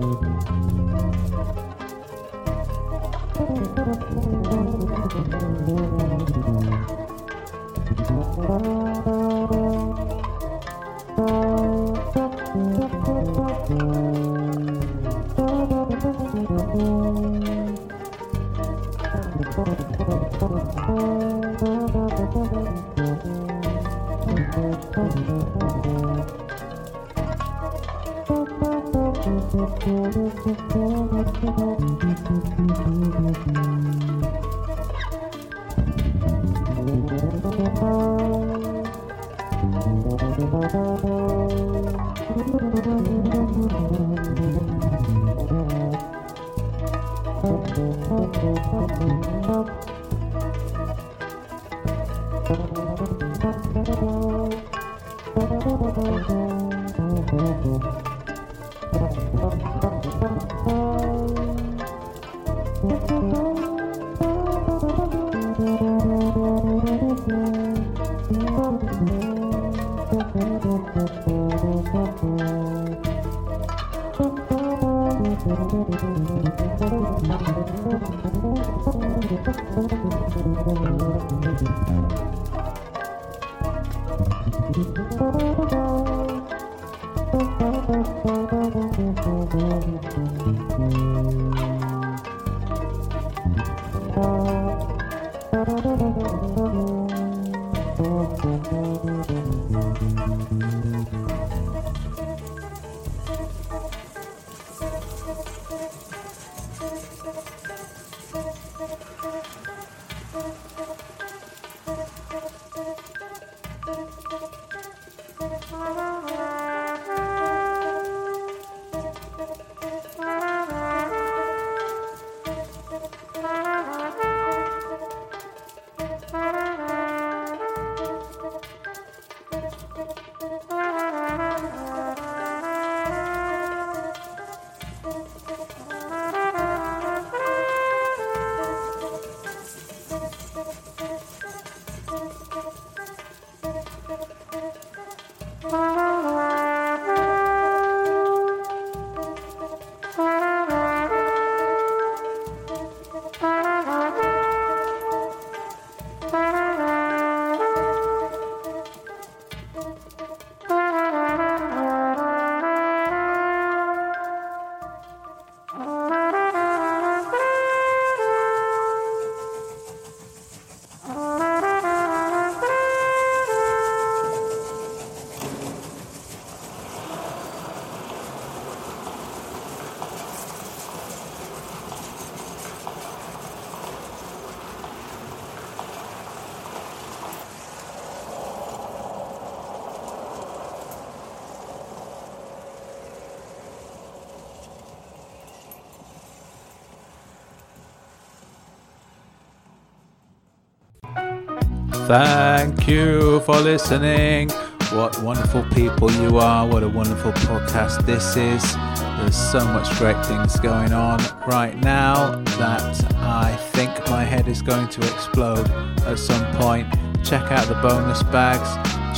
For 203.45 203.59
listening. 203.61 204.49
What 204.91 205.21
wonderful 205.23 205.63
people 205.73 206.11
you 206.11 206.37
are. 206.37 206.67
What 206.67 206.83
a 206.83 206.89
wonderful 206.89 207.31
podcast 207.31 208.05
this 208.05 208.35
is. 208.35 208.75
There's 209.17 209.35
so 209.35 209.63
much 209.65 209.89
great 209.97 210.25
things 210.25 210.59
going 210.59 210.91
on 210.91 211.19
right 211.47 211.77
now 211.77 212.35
that 212.57 213.15
I 213.15 213.55
think 213.71 213.91
my 214.09 214.25
head 214.25 214.49
is 214.49 214.61
going 214.61 214.89
to 214.89 215.01
explode 215.01 215.69
at 216.05 216.19
some 216.19 216.45
point. 216.57 216.87
Check 217.23 217.49
out 217.51 217.67
the 217.67 217.75
bonus 217.75 218.23
bags. 218.23 218.69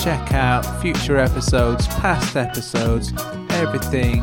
Check 0.03 0.33
out 0.33 0.61
future 0.79 1.17
episodes, 1.17 1.87
past 1.87 2.35
episodes, 2.35 3.11
everything 3.49 4.21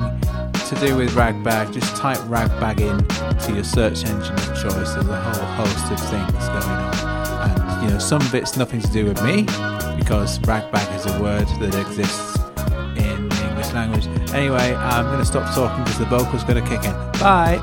to 0.69 0.77
do 0.81 0.97
with 0.97 1.15
Ragbag. 1.15 1.73
Just 1.73 1.97
type 1.97 2.19
Ragbag 2.29 2.81
in 2.81 3.05
to 3.39 3.53
your 3.53 3.65
search 3.65 4.05
engine 4.05 4.35
of 4.35 4.63
choice. 4.63 4.95
There's 4.95 5.09
a 5.09 5.21
whole 5.21 5.67
host 5.67 5.93
of 5.93 6.01
things 6.09 6.49
going 6.49 6.65
on 6.65 7.20
you 7.83 7.89
know 7.89 7.99
some 7.99 8.23
bits 8.31 8.57
nothing 8.57 8.81
to 8.81 8.91
do 8.91 9.07
with 9.07 9.23
me 9.23 9.43
because 9.97 10.39
ragbag 10.41 10.95
is 10.95 11.07
a 11.07 11.21
word 11.21 11.47
that 11.61 11.75
exists 11.75 12.39
in 12.97 13.29
the 13.29 13.49
English 13.49 13.73
language. 13.73 14.07
Anyway, 14.35 14.75
I'm 14.75 15.07
going 15.07 15.19
to 15.19 15.25
stop 15.25 15.55
talking 15.55 15.85
because 15.85 15.99
the 15.99 16.07
vocal's 16.07 16.45
going 16.45 16.63
to 16.63 16.69
kick 16.69 16.85
in. 16.85 16.93
Bye. 17.21 17.63